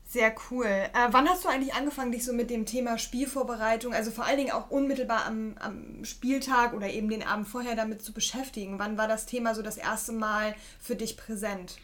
Sehr 0.08 0.34
cool. 0.50 0.66
Äh, 0.66 1.08
wann 1.12 1.30
hast 1.30 1.46
du 1.46 1.50
eigentlich 1.50 1.74
angefangen, 1.74 2.12
dich 2.12 2.26
so 2.26 2.34
mit 2.34 2.50
dem 2.50 2.66
Thema 2.66 2.98
Spielvorbereitung, 2.98 3.94
also 3.94 4.12
vor 4.12 4.26
allen 4.26 4.38
Dingen 4.38 4.52
auch 4.52 4.70
unmittelbar 4.70 5.26
am, 5.26 5.56
am, 5.58 6.04
Spieltag 6.04 6.74
oder 6.74 6.90
eben 6.90 7.10
den 7.10 7.24
Abend 7.24 7.48
vorher 7.48 7.78
damit 7.78 8.02
zu 8.02 8.12
beschäftigen? 8.12 8.78
Wann 8.78 8.98
war 8.98 9.08
das 9.08 9.26
Thema 9.26 9.56
so 9.56 9.62
das 9.62 9.78
erste 9.78 10.12
Mal 10.12 10.54
für 10.82 10.96
dich 10.96 11.16
präsent? 11.16 11.78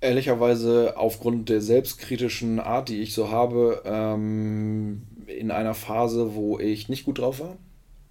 Ehrlicherweise 0.00 0.94
aufgrund 0.96 1.48
der 1.48 1.60
selbstkritischen 1.60 2.58
Art, 2.58 2.88
die 2.88 3.00
ich 3.00 3.14
so 3.14 3.30
habe, 3.30 3.82
ähm, 3.84 5.02
in 5.28 5.52
einer 5.52 5.74
Phase, 5.74 6.34
wo 6.34 6.58
ich 6.58 6.88
nicht 6.88 7.04
gut 7.04 7.20
drauf 7.20 7.38
war 7.38 7.56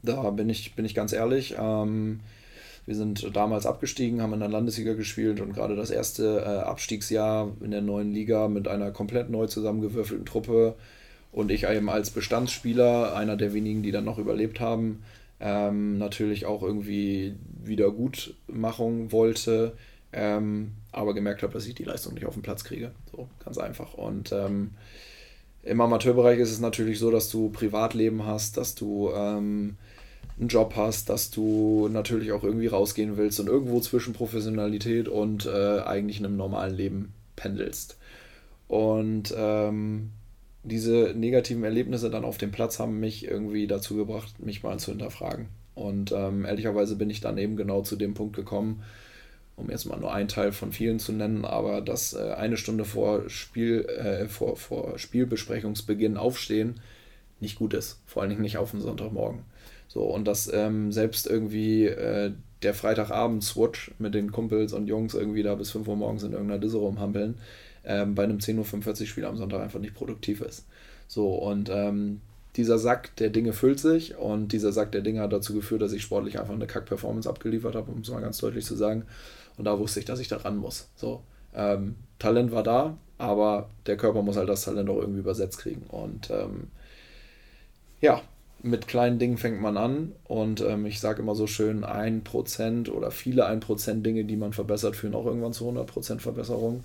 da 0.03 0.29
bin 0.31 0.49
ich, 0.49 0.75
bin 0.75 0.85
ich 0.85 0.95
ganz 0.95 1.13
ehrlich. 1.13 1.55
Ähm, 1.57 2.19
wir 2.85 2.95
sind 2.95 3.35
damals 3.35 3.65
abgestiegen, 3.65 4.21
haben 4.21 4.33
in 4.33 4.39
der 4.39 4.49
Landesliga 4.49 4.93
gespielt 4.93 5.39
und 5.39 5.53
gerade 5.53 5.75
das 5.75 5.91
erste 5.91 6.39
äh, 6.39 6.67
Abstiegsjahr 6.67 7.51
in 7.61 7.71
der 7.71 7.81
neuen 7.81 8.11
Liga 8.11 8.47
mit 8.47 8.67
einer 8.67 8.91
komplett 8.91 9.29
neu 9.29 9.47
zusammengewürfelten 9.47 10.25
Truppe 10.25 10.75
und 11.31 11.51
ich 11.51 11.65
eben 11.65 11.89
als 11.89 12.09
Bestandsspieler, 12.09 13.15
einer 13.15 13.37
der 13.37 13.53
wenigen, 13.53 13.83
die 13.83 13.91
dann 13.91 14.03
noch 14.03 14.17
überlebt 14.17 14.59
haben, 14.59 15.03
ähm, 15.39 15.97
natürlich 15.97 16.45
auch 16.45 16.63
irgendwie 16.63 17.35
Wiedergutmachung 17.63 19.11
wollte, 19.11 19.73
ähm, 20.11 20.73
aber 20.91 21.13
gemerkt 21.13 21.43
habe, 21.43 21.53
dass 21.53 21.67
ich 21.67 21.75
die 21.75 21.83
Leistung 21.83 22.15
nicht 22.15 22.25
auf 22.25 22.33
den 22.33 22.43
Platz 22.43 22.63
kriege. 22.63 22.91
So, 23.11 23.29
ganz 23.43 23.57
einfach. 23.57 23.93
Und 23.93 24.31
ähm, 24.31 24.71
im 25.63 25.79
Amateurbereich 25.79 26.39
ist 26.39 26.51
es 26.51 26.59
natürlich 26.59 26.99
so, 26.99 27.11
dass 27.11 27.29
du 27.29 27.49
Privatleben 27.49 28.25
hast, 28.25 28.57
dass 28.57 28.75
du 28.75 29.11
ähm, 29.15 29.77
einen 30.39 30.47
Job 30.47 30.73
hast, 30.75 31.09
dass 31.09 31.29
du 31.29 31.87
natürlich 31.91 32.31
auch 32.31 32.43
irgendwie 32.43 32.67
rausgehen 32.67 33.17
willst 33.17 33.39
und 33.39 33.47
irgendwo 33.47 33.79
zwischen 33.79 34.13
Professionalität 34.13 35.07
und 35.07 35.45
äh, 35.45 35.81
eigentlich 35.81 36.19
einem 36.19 36.37
normalen 36.37 36.75
Leben 36.75 37.13
pendelst. 37.35 37.97
Und 38.67 39.33
ähm, 39.37 40.11
diese 40.63 41.13
negativen 41.15 41.63
Erlebnisse 41.63 42.09
dann 42.09 42.23
auf 42.23 42.37
dem 42.37 42.51
Platz 42.51 42.79
haben 42.79 42.99
mich 42.99 43.25
irgendwie 43.27 43.67
dazu 43.67 43.95
gebracht, 43.95 44.39
mich 44.39 44.63
mal 44.63 44.79
zu 44.79 44.91
hinterfragen. 44.91 45.47
Und 45.75 46.11
ähm, 46.11 46.45
ehrlicherweise 46.45 46.95
bin 46.95 47.09
ich 47.09 47.21
dann 47.21 47.37
eben 47.37 47.55
genau 47.55 47.81
zu 47.81 47.95
dem 47.95 48.13
Punkt 48.13 48.35
gekommen, 48.35 48.83
um 49.55 49.69
jetzt 49.69 49.85
mal 49.85 49.99
nur 49.99 50.13
einen 50.13 50.27
Teil 50.27 50.51
von 50.51 50.71
vielen 50.71 50.99
zu 50.99 51.11
nennen, 51.11 51.45
aber 51.45 51.81
dass 51.81 52.13
äh, 52.13 52.33
eine 52.33 52.57
Stunde 52.57 52.85
vor, 52.85 53.29
Spiel, 53.29 53.85
äh, 53.85 54.27
vor, 54.27 54.57
vor 54.57 54.97
Spielbesprechungsbeginn 54.97 56.17
aufstehen 56.17 56.79
nicht 57.39 57.57
gut 57.57 57.73
ist. 57.73 57.99
Vor 58.05 58.21
allen 58.21 58.29
Dingen 58.29 58.41
nicht 58.41 58.57
auf 58.57 58.71
den 58.71 58.81
Sonntagmorgen. 58.81 59.39
So, 59.91 60.03
und 60.03 60.25
dass 60.25 60.49
ähm, 60.53 60.93
selbst 60.93 61.27
irgendwie 61.27 61.85
äh, 61.85 62.31
der 62.61 62.73
Freitagabend-Swatch 62.73 63.91
mit 63.99 64.13
den 64.13 64.31
Kumpels 64.31 64.71
und 64.71 64.87
Jungs 64.87 65.13
irgendwie 65.13 65.43
da 65.43 65.53
bis 65.55 65.71
5 65.71 65.85
Uhr 65.85 65.97
morgens 65.97 66.23
in 66.23 66.31
irgendeiner 66.31 66.61
Disse 66.61 66.77
rumhampeln, 66.77 67.37
ähm, 67.83 68.15
bei 68.15 68.23
einem 68.23 68.37
10.45 68.37 69.01
Uhr 69.01 69.07
Spiel 69.07 69.25
am 69.25 69.35
Sonntag 69.35 69.59
einfach 69.59 69.81
nicht 69.81 69.93
produktiv 69.93 70.39
ist. 70.39 70.65
So, 71.09 71.33
und 71.33 71.69
ähm, 71.69 72.21
dieser 72.55 72.77
Sack 72.77 73.17
der 73.17 73.31
Dinge 73.31 73.51
füllt 73.51 73.81
sich 73.81 74.15
und 74.15 74.53
dieser 74.53 74.71
Sack 74.71 74.93
der 74.93 75.01
Dinge 75.01 75.19
hat 75.19 75.33
dazu 75.33 75.53
geführt, 75.53 75.81
dass 75.81 75.91
ich 75.91 76.03
sportlich 76.03 76.39
einfach 76.39 76.53
eine 76.53 76.67
Kack-Performance 76.67 77.27
abgeliefert 77.27 77.75
habe, 77.75 77.91
um 77.91 77.99
es 77.99 78.09
mal 78.09 78.21
ganz 78.21 78.37
deutlich 78.37 78.63
zu 78.63 78.77
sagen. 78.77 79.03
Und 79.57 79.65
da 79.65 79.77
wusste 79.77 79.99
ich, 79.99 80.05
dass 80.05 80.21
ich 80.21 80.29
da 80.29 80.37
ran 80.37 80.55
muss. 80.55 80.87
So, 80.95 81.21
ähm, 81.53 81.95
Talent 82.17 82.53
war 82.53 82.63
da, 82.63 82.97
aber 83.17 83.69
der 83.87 83.97
Körper 83.97 84.21
muss 84.21 84.37
halt 84.37 84.47
das 84.47 84.63
Talent 84.63 84.89
auch 84.89 85.01
irgendwie 85.01 85.19
übersetzt 85.19 85.57
kriegen. 85.57 85.83
Und 85.89 86.29
ähm, 86.29 86.67
ja, 87.99 88.21
mit 88.63 88.87
kleinen 88.87 89.17
Dingen 89.17 89.37
fängt 89.37 89.59
man 89.59 89.77
an 89.77 90.11
und 90.23 90.61
ähm, 90.61 90.85
ich 90.85 90.99
sage 90.99 91.21
immer 91.21 91.35
so 91.35 91.47
schön, 91.47 91.83
ein 91.83 92.23
Prozent 92.23 92.89
oder 92.89 93.11
viele 93.11 93.45
ein 93.45 93.59
Prozent 93.59 94.05
Dinge, 94.05 94.25
die 94.25 94.35
man 94.35 94.53
verbessert, 94.53 94.95
führen 94.95 95.15
auch 95.15 95.25
irgendwann 95.25 95.53
zu 95.53 95.63
100 95.65 95.87
Prozent 95.87 96.21
Verbesserung 96.21 96.83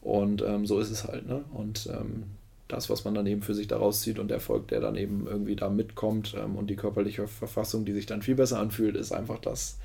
und 0.00 0.42
ähm, 0.42 0.66
so 0.66 0.78
ist 0.78 0.90
es 0.90 1.04
halt. 1.04 1.26
Ne? 1.26 1.44
Und 1.52 1.88
ähm, 1.92 2.24
das, 2.68 2.90
was 2.90 3.04
man 3.04 3.14
dann 3.14 3.26
eben 3.26 3.42
für 3.42 3.54
sich 3.54 3.66
daraus 3.66 4.02
zieht 4.02 4.18
und 4.18 4.28
der 4.28 4.36
Erfolg, 4.36 4.68
der 4.68 4.80
dann 4.80 4.94
eben 4.94 5.26
irgendwie 5.26 5.56
da 5.56 5.68
mitkommt 5.70 6.34
ähm, 6.38 6.56
und 6.56 6.68
die 6.68 6.76
körperliche 6.76 7.26
Verfassung, 7.26 7.84
die 7.84 7.92
sich 7.92 8.06
dann 8.06 8.22
viel 8.22 8.34
besser 8.34 8.60
anfühlt, 8.60 8.94
ist 8.94 9.12
einfach 9.12 9.38
das, 9.38 9.78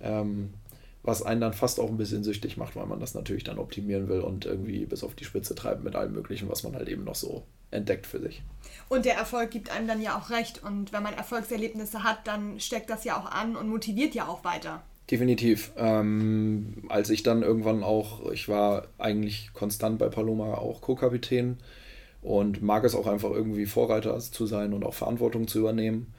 ähm, 0.00 0.54
was 1.02 1.22
einen 1.22 1.42
dann 1.42 1.52
fast 1.52 1.78
auch 1.78 1.88
ein 1.88 1.98
bisschen 1.98 2.24
süchtig 2.24 2.56
macht, 2.56 2.76
weil 2.76 2.86
man 2.86 2.98
das 2.98 3.14
natürlich 3.14 3.44
dann 3.44 3.58
optimieren 3.58 4.08
will 4.08 4.20
und 4.20 4.46
irgendwie 4.46 4.86
bis 4.86 5.04
auf 5.04 5.14
die 5.14 5.24
Spitze 5.24 5.54
treibt 5.54 5.84
mit 5.84 5.94
allem 5.94 6.12
Möglichen, 6.12 6.48
was 6.48 6.62
man 6.62 6.74
halt 6.74 6.88
eben 6.88 7.04
noch 7.04 7.14
so 7.14 7.44
entdeckt 7.74 8.06
für 8.06 8.20
sich. 8.20 8.42
Und 8.88 9.04
der 9.04 9.14
Erfolg 9.16 9.50
gibt 9.50 9.70
einem 9.70 9.88
dann 9.88 10.02
ja 10.02 10.18
auch 10.18 10.30
recht. 10.30 10.62
Und 10.62 10.92
wenn 10.92 11.02
man 11.02 11.14
Erfolgserlebnisse 11.14 12.02
hat, 12.02 12.26
dann 12.26 12.60
steckt 12.60 12.90
das 12.90 13.04
ja 13.04 13.18
auch 13.18 13.30
an 13.30 13.56
und 13.56 13.68
motiviert 13.68 14.14
ja 14.14 14.28
auch 14.28 14.44
weiter. 14.44 14.82
Definitiv. 15.10 15.72
Ähm, 15.76 16.84
als 16.88 17.10
ich 17.10 17.22
dann 17.22 17.42
irgendwann 17.42 17.82
auch, 17.82 18.30
ich 18.30 18.48
war 18.48 18.88
eigentlich 18.98 19.50
konstant 19.52 19.98
bei 19.98 20.08
Paloma 20.08 20.54
auch 20.54 20.80
Co-Kapitän 20.80 21.58
und 22.22 22.62
mag 22.62 22.84
es 22.84 22.94
auch 22.94 23.06
einfach 23.06 23.30
irgendwie 23.30 23.66
Vorreiter 23.66 24.18
zu 24.18 24.46
sein 24.46 24.72
und 24.72 24.84
auch 24.84 24.94
Verantwortung 24.94 25.46
zu 25.46 25.58
übernehmen. 25.58 26.14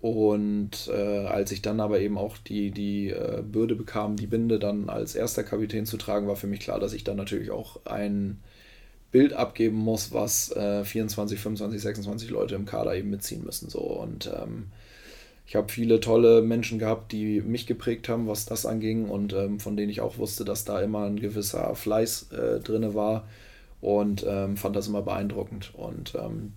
Und 0.00 0.90
äh, 0.92 1.26
als 1.26 1.50
ich 1.50 1.62
dann 1.62 1.80
aber 1.80 2.00
eben 2.00 2.18
auch 2.18 2.36
die, 2.36 2.70
die 2.70 3.08
äh, 3.08 3.42
Bürde 3.42 3.74
bekam, 3.74 4.16
die 4.16 4.26
Binde 4.26 4.58
dann 4.58 4.90
als 4.90 5.14
erster 5.14 5.42
Kapitän 5.42 5.86
zu 5.86 5.96
tragen, 5.96 6.28
war 6.28 6.36
für 6.36 6.46
mich 6.46 6.60
klar, 6.60 6.78
dass 6.78 6.92
ich 6.92 7.04
dann 7.04 7.16
natürlich 7.16 7.50
auch 7.50 7.80
ein 7.86 8.42
Bild 9.16 9.32
abgeben 9.32 9.78
muss, 9.78 10.12
was 10.12 10.54
äh, 10.54 10.84
24, 10.84 11.40
25, 11.40 11.80
26 11.80 12.28
Leute 12.28 12.54
im 12.54 12.66
Kader 12.66 12.94
eben 12.94 13.08
mitziehen 13.08 13.42
müssen. 13.42 13.70
So. 13.70 13.80
Und 13.80 14.26
ähm, 14.26 14.66
ich 15.46 15.56
habe 15.56 15.72
viele 15.72 16.00
tolle 16.00 16.42
Menschen 16.42 16.78
gehabt, 16.78 17.12
die 17.12 17.40
mich 17.40 17.66
geprägt 17.66 18.10
haben, 18.10 18.26
was 18.26 18.44
das 18.44 18.66
anging 18.66 19.08
und 19.08 19.32
ähm, 19.32 19.58
von 19.58 19.74
denen 19.74 19.88
ich 19.88 20.02
auch 20.02 20.18
wusste, 20.18 20.44
dass 20.44 20.66
da 20.66 20.82
immer 20.82 21.06
ein 21.06 21.18
gewisser 21.18 21.74
Fleiß 21.74 22.32
äh, 22.32 22.60
drin 22.60 22.92
war 22.92 23.26
und 23.80 24.22
ähm, 24.28 24.58
fand 24.58 24.76
das 24.76 24.86
immer 24.86 25.00
beeindruckend. 25.00 25.72
Und 25.74 26.14
ähm, 26.14 26.52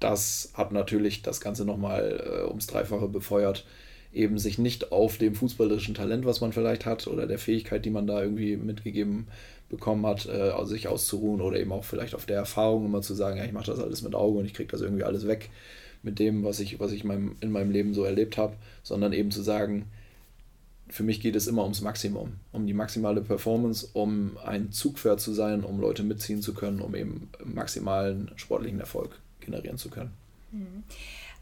das 0.00 0.50
hat 0.54 0.72
natürlich 0.72 1.22
das 1.22 1.40
Ganze 1.40 1.64
nochmal 1.64 2.20
äh, 2.26 2.48
ums 2.48 2.66
Dreifache 2.66 3.06
befeuert, 3.06 3.64
eben 4.12 4.38
sich 4.38 4.58
nicht 4.58 4.92
auf 4.92 5.18
dem 5.18 5.34
fußballerischen 5.34 5.94
Talent, 5.94 6.24
was 6.24 6.40
man 6.40 6.52
vielleicht 6.52 6.86
hat, 6.86 7.06
oder 7.06 7.26
der 7.26 7.38
Fähigkeit, 7.38 7.84
die 7.84 7.90
man 7.90 8.06
da 8.06 8.22
irgendwie 8.22 8.56
mitgegeben 8.56 9.28
bekommen 9.68 10.04
hat, 10.04 10.26
äh, 10.26 10.52
sich 10.64 10.88
auszuruhen 10.88 11.40
oder 11.40 11.58
eben 11.58 11.72
auch 11.72 11.84
vielleicht 11.84 12.14
auf 12.14 12.26
der 12.26 12.36
Erfahrung 12.36 12.84
immer 12.84 13.02
zu 13.02 13.14
sagen, 13.14 13.38
ja, 13.38 13.44
ich 13.44 13.52
mache 13.52 13.70
das 13.70 13.78
alles 13.78 14.02
mit 14.02 14.16
Auge 14.16 14.38
und 14.38 14.44
ich 14.44 14.54
kriege 14.54 14.70
das 14.70 14.80
irgendwie 14.80 15.04
alles 15.04 15.26
weg 15.28 15.48
mit 16.02 16.18
dem, 16.18 16.44
was 16.44 16.60
ich, 16.60 16.80
was 16.80 16.92
ich 16.92 17.04
meinem, 17.04 17.36
in 17.40 17.52
meinem 17.52 17.70
Leben 17.70 17.94
so 17.94 18.04
erlebt 18.04 18.36
habe, 18.36 18.56
sondern 18.82 19.12
eben 19.12 19.30
zu 19.30 19.42
sagen, 19.42 19.86
für 20.88 21.04
mich 21.04 21.20
geht 21.20 21.36
es 21.36 21.46
immer 21.46 21.62
ums 21.62 21.82
Maximum, 21.82 22.32
um 22.52 22.66
die 22.66 22.74
maximale 22.74 23.20
Performance, 23.20 23.88
um 23.92 24.36
ein 24.44 24.72
Zugpferd 24.72 25.20
zu 25.20 25.32
sein, 25.32 25.62
um 25.62 25.80
Leute 25.80 26.02
mitziehen 26.02 26.42
zu 26.42 26.52
können, 26.52 26.80
um 26.80 26.94
eben 26.96 27.28
maximalen 27.44 28.32
sportlichen 28.36 28.80
Erfolg 28.80 29.20
generieren 29.40 29.78
zu 29.78 29.88
können. 29.88 30.10
Mhm. 30.50 30.82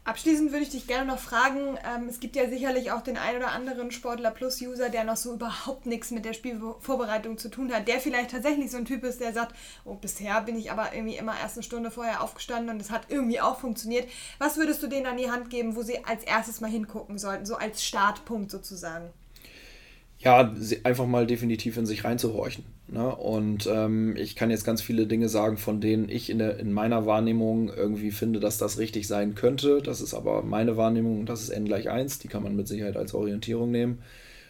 Abschließend 0.05 0.51
würde 0.51 0.63
ich 0.63 0.71
dich 0.71 0.87
gerne 0.87 1.05
noch 1.05 1.19
fragen, 1.19 1.77
ähm, 1.85 2.07
es 2.07 2.19
gibt 2.19 2.35
ja 2.35 2.49
sicherlich 2.49 2.91
auch 2.91 3.01
den 3.01 3.17
ein 3.17 3.35
oder 3.35 3.51
anderen 3.51 3.91
Sportler 3.91 4.31
Plus 4.31 4.61
User, 4.61 4.89
der 4.89 5.03
noch 5.03 5.17
so 5.17 5.33
überhaupt 5.33 5.85
nichts 5.85 6.09
mit 6.09 6.25
der 6.25 6.33
Spielvorbereitung 6.33 7.37
zu 7.37 7.49
tun 7.49 7.71
hat, 7.71 7.87
der 7.87 7.99
vielleicht 7.99 8.31
tatsächlich 8.31 8.71
so 8.71 8.77
ein 8.77 8.85
Typ 8.85 9.03
ist, 9.03 9.19
der 9.19 9.33
sagt, 9.33 9.53
oh, 9.85 9.95
bisher 9.95 10.41
bin 10.41 10.57
ich 10.57 10.71
aber 10.71 10.95
irgendwie 10.95 11.17
immer 11.17 11.39
erst 11.39 11.57
eine 11.57 11.63
Stunde 11.63 11.91
vorher 11.91 12.23
aufgestanden 12.23 12.73
und 12.73 12.81
es 12.81 12.91
hat 12.91 13.03
irgendwie 13.09 13.41
auch 13.41 13.59
funktioniert. 13.59 14.09
Was 14.39 14.57
würdest 14.57 14.81
du 14.81 14.87
denen 14.87 15.05
an 15.05 15.17
die 15.17 15.29
Hand 15.29 15.49
geben, 15.49 15.75
wo 15.75 15.83
sie 15.83 16.03
als 16.05 16.23
erstes 16.23 16.61
mal 16.61 16.71
hingucken 16.71 17.19
sollten, 17.19 17.45
so 17.45 17.55
als 17.55 17.83
Startpunkt 17.83 18.49
sozusagen? 18.49 19.13
Ja, 20.21 20.53
einfach 20.83 21.07
mal 21.07 21.25
definitiv 21.25 21.77
in 21.77 21.85
sich 21.85 22.03
reinzuhorchen. 22.03 22.65
Ne? 22.89 23.15
Und 23.15 23.69
ähm, 23.71 24.17
ich 24.17 24.35
kann 24.35 24.49
jetzt 24.49 24.65
ganz 24.65 24.81
viele 24.81 25.07
Dinge 25.07 25.29
sagen, 25.29 25.55
von 25.55 25.79
denen 25.79 26.09
ich 26.09 26.29
in, 26.29 26.39
der, 26.39 26.59
in 26.59 26.73
meiner 26.73 27.05
Wahrnehmung 27.05 27.69
irgendwie 27.69 28.11
finde, 28.11 28.41
dass 28.41 28.57
das 28.57 28.79
richtig 28.79 29.07
sein 29.07 29.33
könnte. 29.33 29.81
Das 29.81 30.01
ist 30.01 30.13
aber 30.13 30.43
meine 30.43 30.75
Wahrnehmung, 30.75 31.25
das 31.25 31.41
ist 31.41 31.49
n 31.49 31.63
gleich 31.63 31.89
1, 31.89 32.19
die 32.19 32.27
kann 32.27 32.43
man 32.43 32.57
mit 32.57 32.67
Sicherheit 32.67 32.97
als 32.97 33.13
Orientierung 33.13 33.71
nehmen, 33.71 33.99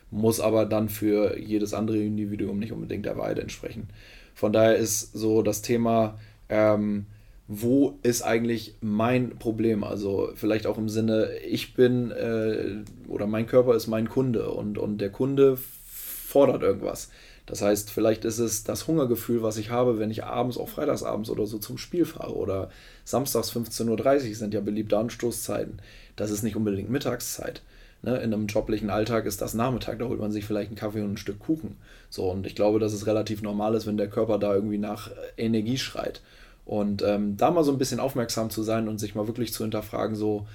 muss 0.10 0.40
aber 0.40 0.66
dann 0.66 0.90
für 0.90 1.38
jedes 1.40 1.76
andere 1.76 2.00
Individuum 2.00 2.58
nicht 2.58 2.72
unbedingt 2.72 3.06
der 3.06 3.18
Wahrheit 3.18 3.38
entsprechen. 3.38 3.90
Von 4.34 4.54
daher 4.54 4.76
ist 4.76 5.14
so 5.14 5.44
das 5.44 5.62
Thema, 5.62 6.18
ähm, 6.50 7.06
wo 7.52 7.98
ist 8.04 8.22
eigentlich 8.22 8.76
mein 8.80 9.40
Problem? 9.40 9.84
Also 9.84 10.30
vielleicht 10.36 10.68
auch 10.68 10.78
im 10.78 10.88
Sinne, 10.88 11.32
ich 11.40 11.74
bin 11.74 12.12
äh, 12.12 12.84
oder 13.08 13.26
mein 13.26 13.48
Körper 13.48 13.76
ist 13.76 13.88
mein 13.88 14.08
Kunde 14.08 14.52
und, 14.52 14.78
und 14.78 15.00
der 15.00 15.10
Kunde 15.10 15.58
fordert 15.58 16.62
irgendwas. 16.62 17.10
Das 17.48 17.64
heißt, 17.64 17.90
vielleicht 17.90 18.24
ist 18.24 18.38
es 18.38 18.64
das 18.64 18.88
Hungergefühl, 18.88 19.42
was 19.42 19.58
ich 19.58 19.72
habe, 19.72 19.98
wenn 19.98 20.12
ich 20.12 20.24
abends, 20.24 20.60
auch 20.60 20.70
freitagsabends 20.70 21.32
oder 21.32 21.48
so 21.48 21.58
zum 21.58 21.80
Spiel 21.80 22.06
fahre 22.06 22.36
oder 22.36 22.70
samstags 23.04 23.52
15.30 23.52 24.30
Uhr 24.30 24.36
sind 24.36 24.54
ja 24.54 24.62
beliebte 24.62 25.00
Anstoßzeiten. 25.00 25.82
Das 26.16 26.30
ist 26.30 26.44
nicht 26.44 26.56
unbedingt 26.56 26.92
Mittagszeit. 26.92 27.64
Ne? 28.04 28.18
In 28.18 28.32
einem 28.32 28.46
joblichen 28.46 28.92
Alltag 28.92 29.26
ist 29.26 29.42
das 29.42 29.56
Nachmittag, 29.56 29.98
da 29.98 30.06
holt 30.06 30.20
man 30.20 30.32
sich 30.32 30.46
vielleicht 30.46 30.70
einen 30.70 30.78
Kaffee 30.78 31.02
und 31.02 31.14
ein 31.14 31.18
Stück 31.18 31.40
Kuchen. 31.40 31.78
So, 32.12 32.30
und 32.30 32.46
ich 32.46 32.54
glaube, 32.54 32.78
dass 32.78 32.94
es 32.94 33.08
relativ 33.08 33.42
normal 33.42 33.74
ist, 33.74 33.88
wenn 33.88 33.98
der 33.98 34.08
Körper 34.08 34.38
da 34.38 34.54
irgendwie 34.54 34.78
nach 34.78 35.10
Energie 35.36 35.80
schreit. 35.80 36.22
Und 36.70 37.02
ähm, 37.02 37.36
da 37.36 37.50
mal 37.50 37.64
so 37.64 37.72
ein 37.72 37.80
bisschen 37.80 38.00
aufmerksam 38.00 38.52
zu 38.52 38.62
sein 38.62 38.88
und 38.88 39.00
sich 39.00 39.16
mal 39.16 39.26
wirklich 39.26 39.52
zu 39.52 39.64
hinterfragen, 39.64 40.16
so, 40.16 40.46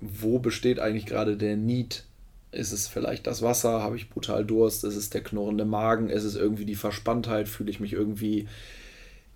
wo 0.00 0.38
besteht 0.38 0.80
eigentlich 0.80 1.04
gerade 1.04 1.36
der 1.36 1.54
Need? 1.58 2.04
Ist 2.50 2.72
es 2.72 2.88
vielleicht 2.88 3.26
das 3.26 3.42
Wasser? 3.42 3.82
Habe 3.82 3.96
ich 3.96 4.08
brutal 4.08 4.46
Durst? 4.46 4.84
Ist 4.84 4.96
es 4.96 5.10
der 5.10 5.22
knurrende 5.22 5.66
Magen? 5.66 6.08
Ist 6.08 6.24
es 6.24 6.34
irgendwie 6.34 6.64
die 6.64 6.76
Verspanntheit? 6.76 7.46
Fühle 7.46 7.68
ich 7.68 7.78
mich 7.78 7.92
irgendwie 7.92 8.48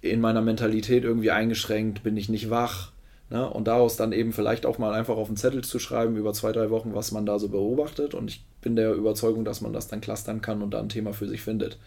in 0.01 0.23
meiner 0.23 0.41
Mentalität 0.41 1.05
irgendwie 1.05 1.31
eingeschränkt? 1.31 2.03
Bin 2.03 2.17
ich 2.17 2.31
nicht 2.31 2.49
wach? 2.49 2.93
Ne? 3.29 3.47
Und 3.51 3.69
daraus 3.69 3.99
dann 3.99 4.13
eben 4.13 4.33
vielleicht 4.33 4.65
auch 4.65 4.79
mal 4.79 4.95
einfach 4.95 5.19
auf 5.19 5.29
einen 5.29 5.37
Zettel 5.37 5.63
zu 5.63 5.79
schreiben 5.79 6.17
über 6.17 6.33
zwei, 6.33 6.53
drei 6.53 6.71
Wochen, 6.71 6.95
was 6.95 7.13
man 7.13 7.27
da 7.27 7.39
so 7.39 7.51
beobachtet. 7.51 8.15
Und 8.15 8.31
ich 8.31 8.43
bin 8.63 8.77
der 8.77 8.95
Überzeugung, 8.95 9.45
dass 9.45 9.61
man 9.61 9.75
das 9.75 9.89
dann 9.89 10.01
clustern 10.01 10.41
kann 10.41 10.63
und 10.63 10.71
da 10.71 10.81
ein 10.81 10.89
Thema 10.89 11.13
für 11.13 11.29
sich 11.29 11.43
findet. 11.43 11.79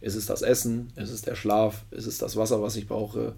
Ist 0.00 0.16
es 0.16 0.26
das 0.26 0.42
Essen? 0.42 0.92
Ist 0.96 1.10
es 1.10 1.22
der 1.22 1.34
Schlaf? 1.34 1.84
Ist 1.90 2.06
es 2.06 2.18
das 2.18 2.36
Wasser, 2.36 2.62
was 2.62 2.76
ich 2.76 2.88
brauche? 2.88 3.34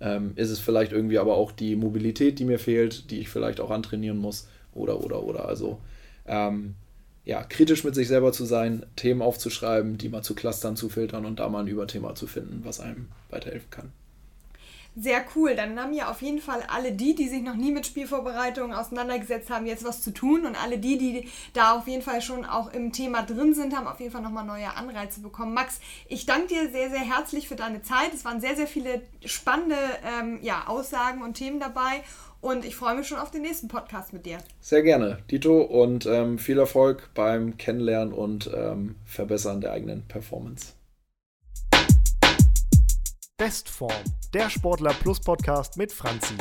Ähm, 0.00 0.32
ist 0.36 0.50
es 0.50 0.58
vielleicht 0.58 0.92
irgendwie 0.92 1.18
aber 1.18 1.36
auch 1.36 1.52
die 1.52 1.76
Mobilität, 1.76 2.38
die 2.38 2.44
mir 2.44 2.58
fehlt, 2.58 3.10
die 3.10 3.20
ich 3.20 3.28
vielleicht 3.28 3.60
auch 3.60 3.70
antrainieren 3.70 4.18
muss? 4.18 4.48
Oder, 4.74 5.02
oder, 5.04 5.22
oder. 5.22 5.46
Also, 5.46 5.78
ähm, 6.26 6.74
ja, 7.24 7.42
kritisch 7.44 7.84
mit 7.84 7.94
sich 7.94 8.08
selber 8.08 8.32
zu 8.32 8.44
sein, 8.44 8.84
Themen 8.96 9.22
aufzuschreiben, 9.22 9.96
die 9.96 10.08
mal 10.08 10.22
zu 10.22 10.34
clustern, 10.34 10.76
zu 10.76 10.88
filtern 10.88 11.24
und 11.24 11.38
da 11.38 11.48
mal 11.48 11.60
ein 11.60 11.68
Überthema 11.68 12.14
zu 12.14 12.26
finden, 12.26 12.62
was 12.64 12.80
einem 12.80 13.08
weiterhelfen 13.30 13.70
kann. 13.70 13.92
Sehr 14.94 15.24
cool. 15.34 15.54
Dann 15.54 15.80
haben 15.80 15.94
ja 15.94 16.10
auf 16.10 16.20
jeden 16.20 16.40
Fall 16.40 16.62
alle 16.68 16.92
die, 16.92 17.14
die 17.14 17.28
sich 17.28 17.42
noch 17.42 17.54
nie 17.54 17.72
mit 17.72 17.86
Spielvorbereitungen 17.86 18.76
auseinandergesetzt 18.76 19.48
haben, 19.48 19.66
jetzt 19.66 19.84
was 19.84 20.02
zu 20.02 20.10
tun. 20.12 20.44
Und 20.44 20.62
alle 20.62 20.78
die, 20.78 20.98
die 20.98 21.28
da 21.54 21.72
auf 21.78 21.88
jeden 21.88 22.02
Fall 22.02 22.20
schon 22.20 22.44
auch 22.44 22.72
im 22.72 22.92
Thema 22.92 23.22
drin 23.22 23.54
sind, 23.54 23.74
haben 23.74 23.86
auf 23.86 24.00
jeden 24.00 24.12
Fall 24.12 24.20
nochmal 24.20 24.44
neue 24.44 24.74
Anreize 24.76 25.20
bekommen. 25.20 25.54
Max, 25.54 25.80
ich 26.08 26.26
danke 26.26 26.48
dir 26.48 26.70
sehr, 26.70 26.90
sehr 26.90 27.00
herzlich 27.00 27.48
für 27.48 27.56
deine 27.56 27.82
Zeit. 27.82 28.12
Es 28.12 28.26
waren 28.26 28.40
sehr, 28.42 28.54
sehr 28.54 28.66
viele 28.66 29.00
spannende 29.24 29.78
ähm, 30.20 30.38
ja, 30.42 30.64
Aussagen 30.66 31.22
und 31.22 31.34
Themen 31.34 31.58
dabei. 31.58 32.02
Und 32.42 32.64
ich 32.64 32.74
freue 32.74 32.96
mich 32.96 33.06
schon 33.06 33.18
auf 33.18 33.30
den 33.30 33.42
nächsten 33.42 33.68
Podcast 33.68 34.12
mit 34.12 34.26
dir. 34.26 34.38
Sehr 34.60 34.82
gerne, 34.82 35.18
Dito, 35.30 35.62
und 35.62 36.06
ähm, 36.06 36.38
viel 36.38 36.58
Erfolg 36.58 37.10
beim 37.14 37.56
Kennenlernen 37.56 38.12
und 38.12 38.50
ähm, 38.52 38.96
Verbessern 39.06 39.60
der 39.60 39.70
eigenen 39.72 40.02
Performance. 40.08 40.72
Bestform, 43.42 44.04
der 44.32 44.48
Sportler 44.48 44.94
Plus 44.94 45.18
Podcast 45.18 45.76
mit 45.76 45.90
Franzi. 45.90 46.36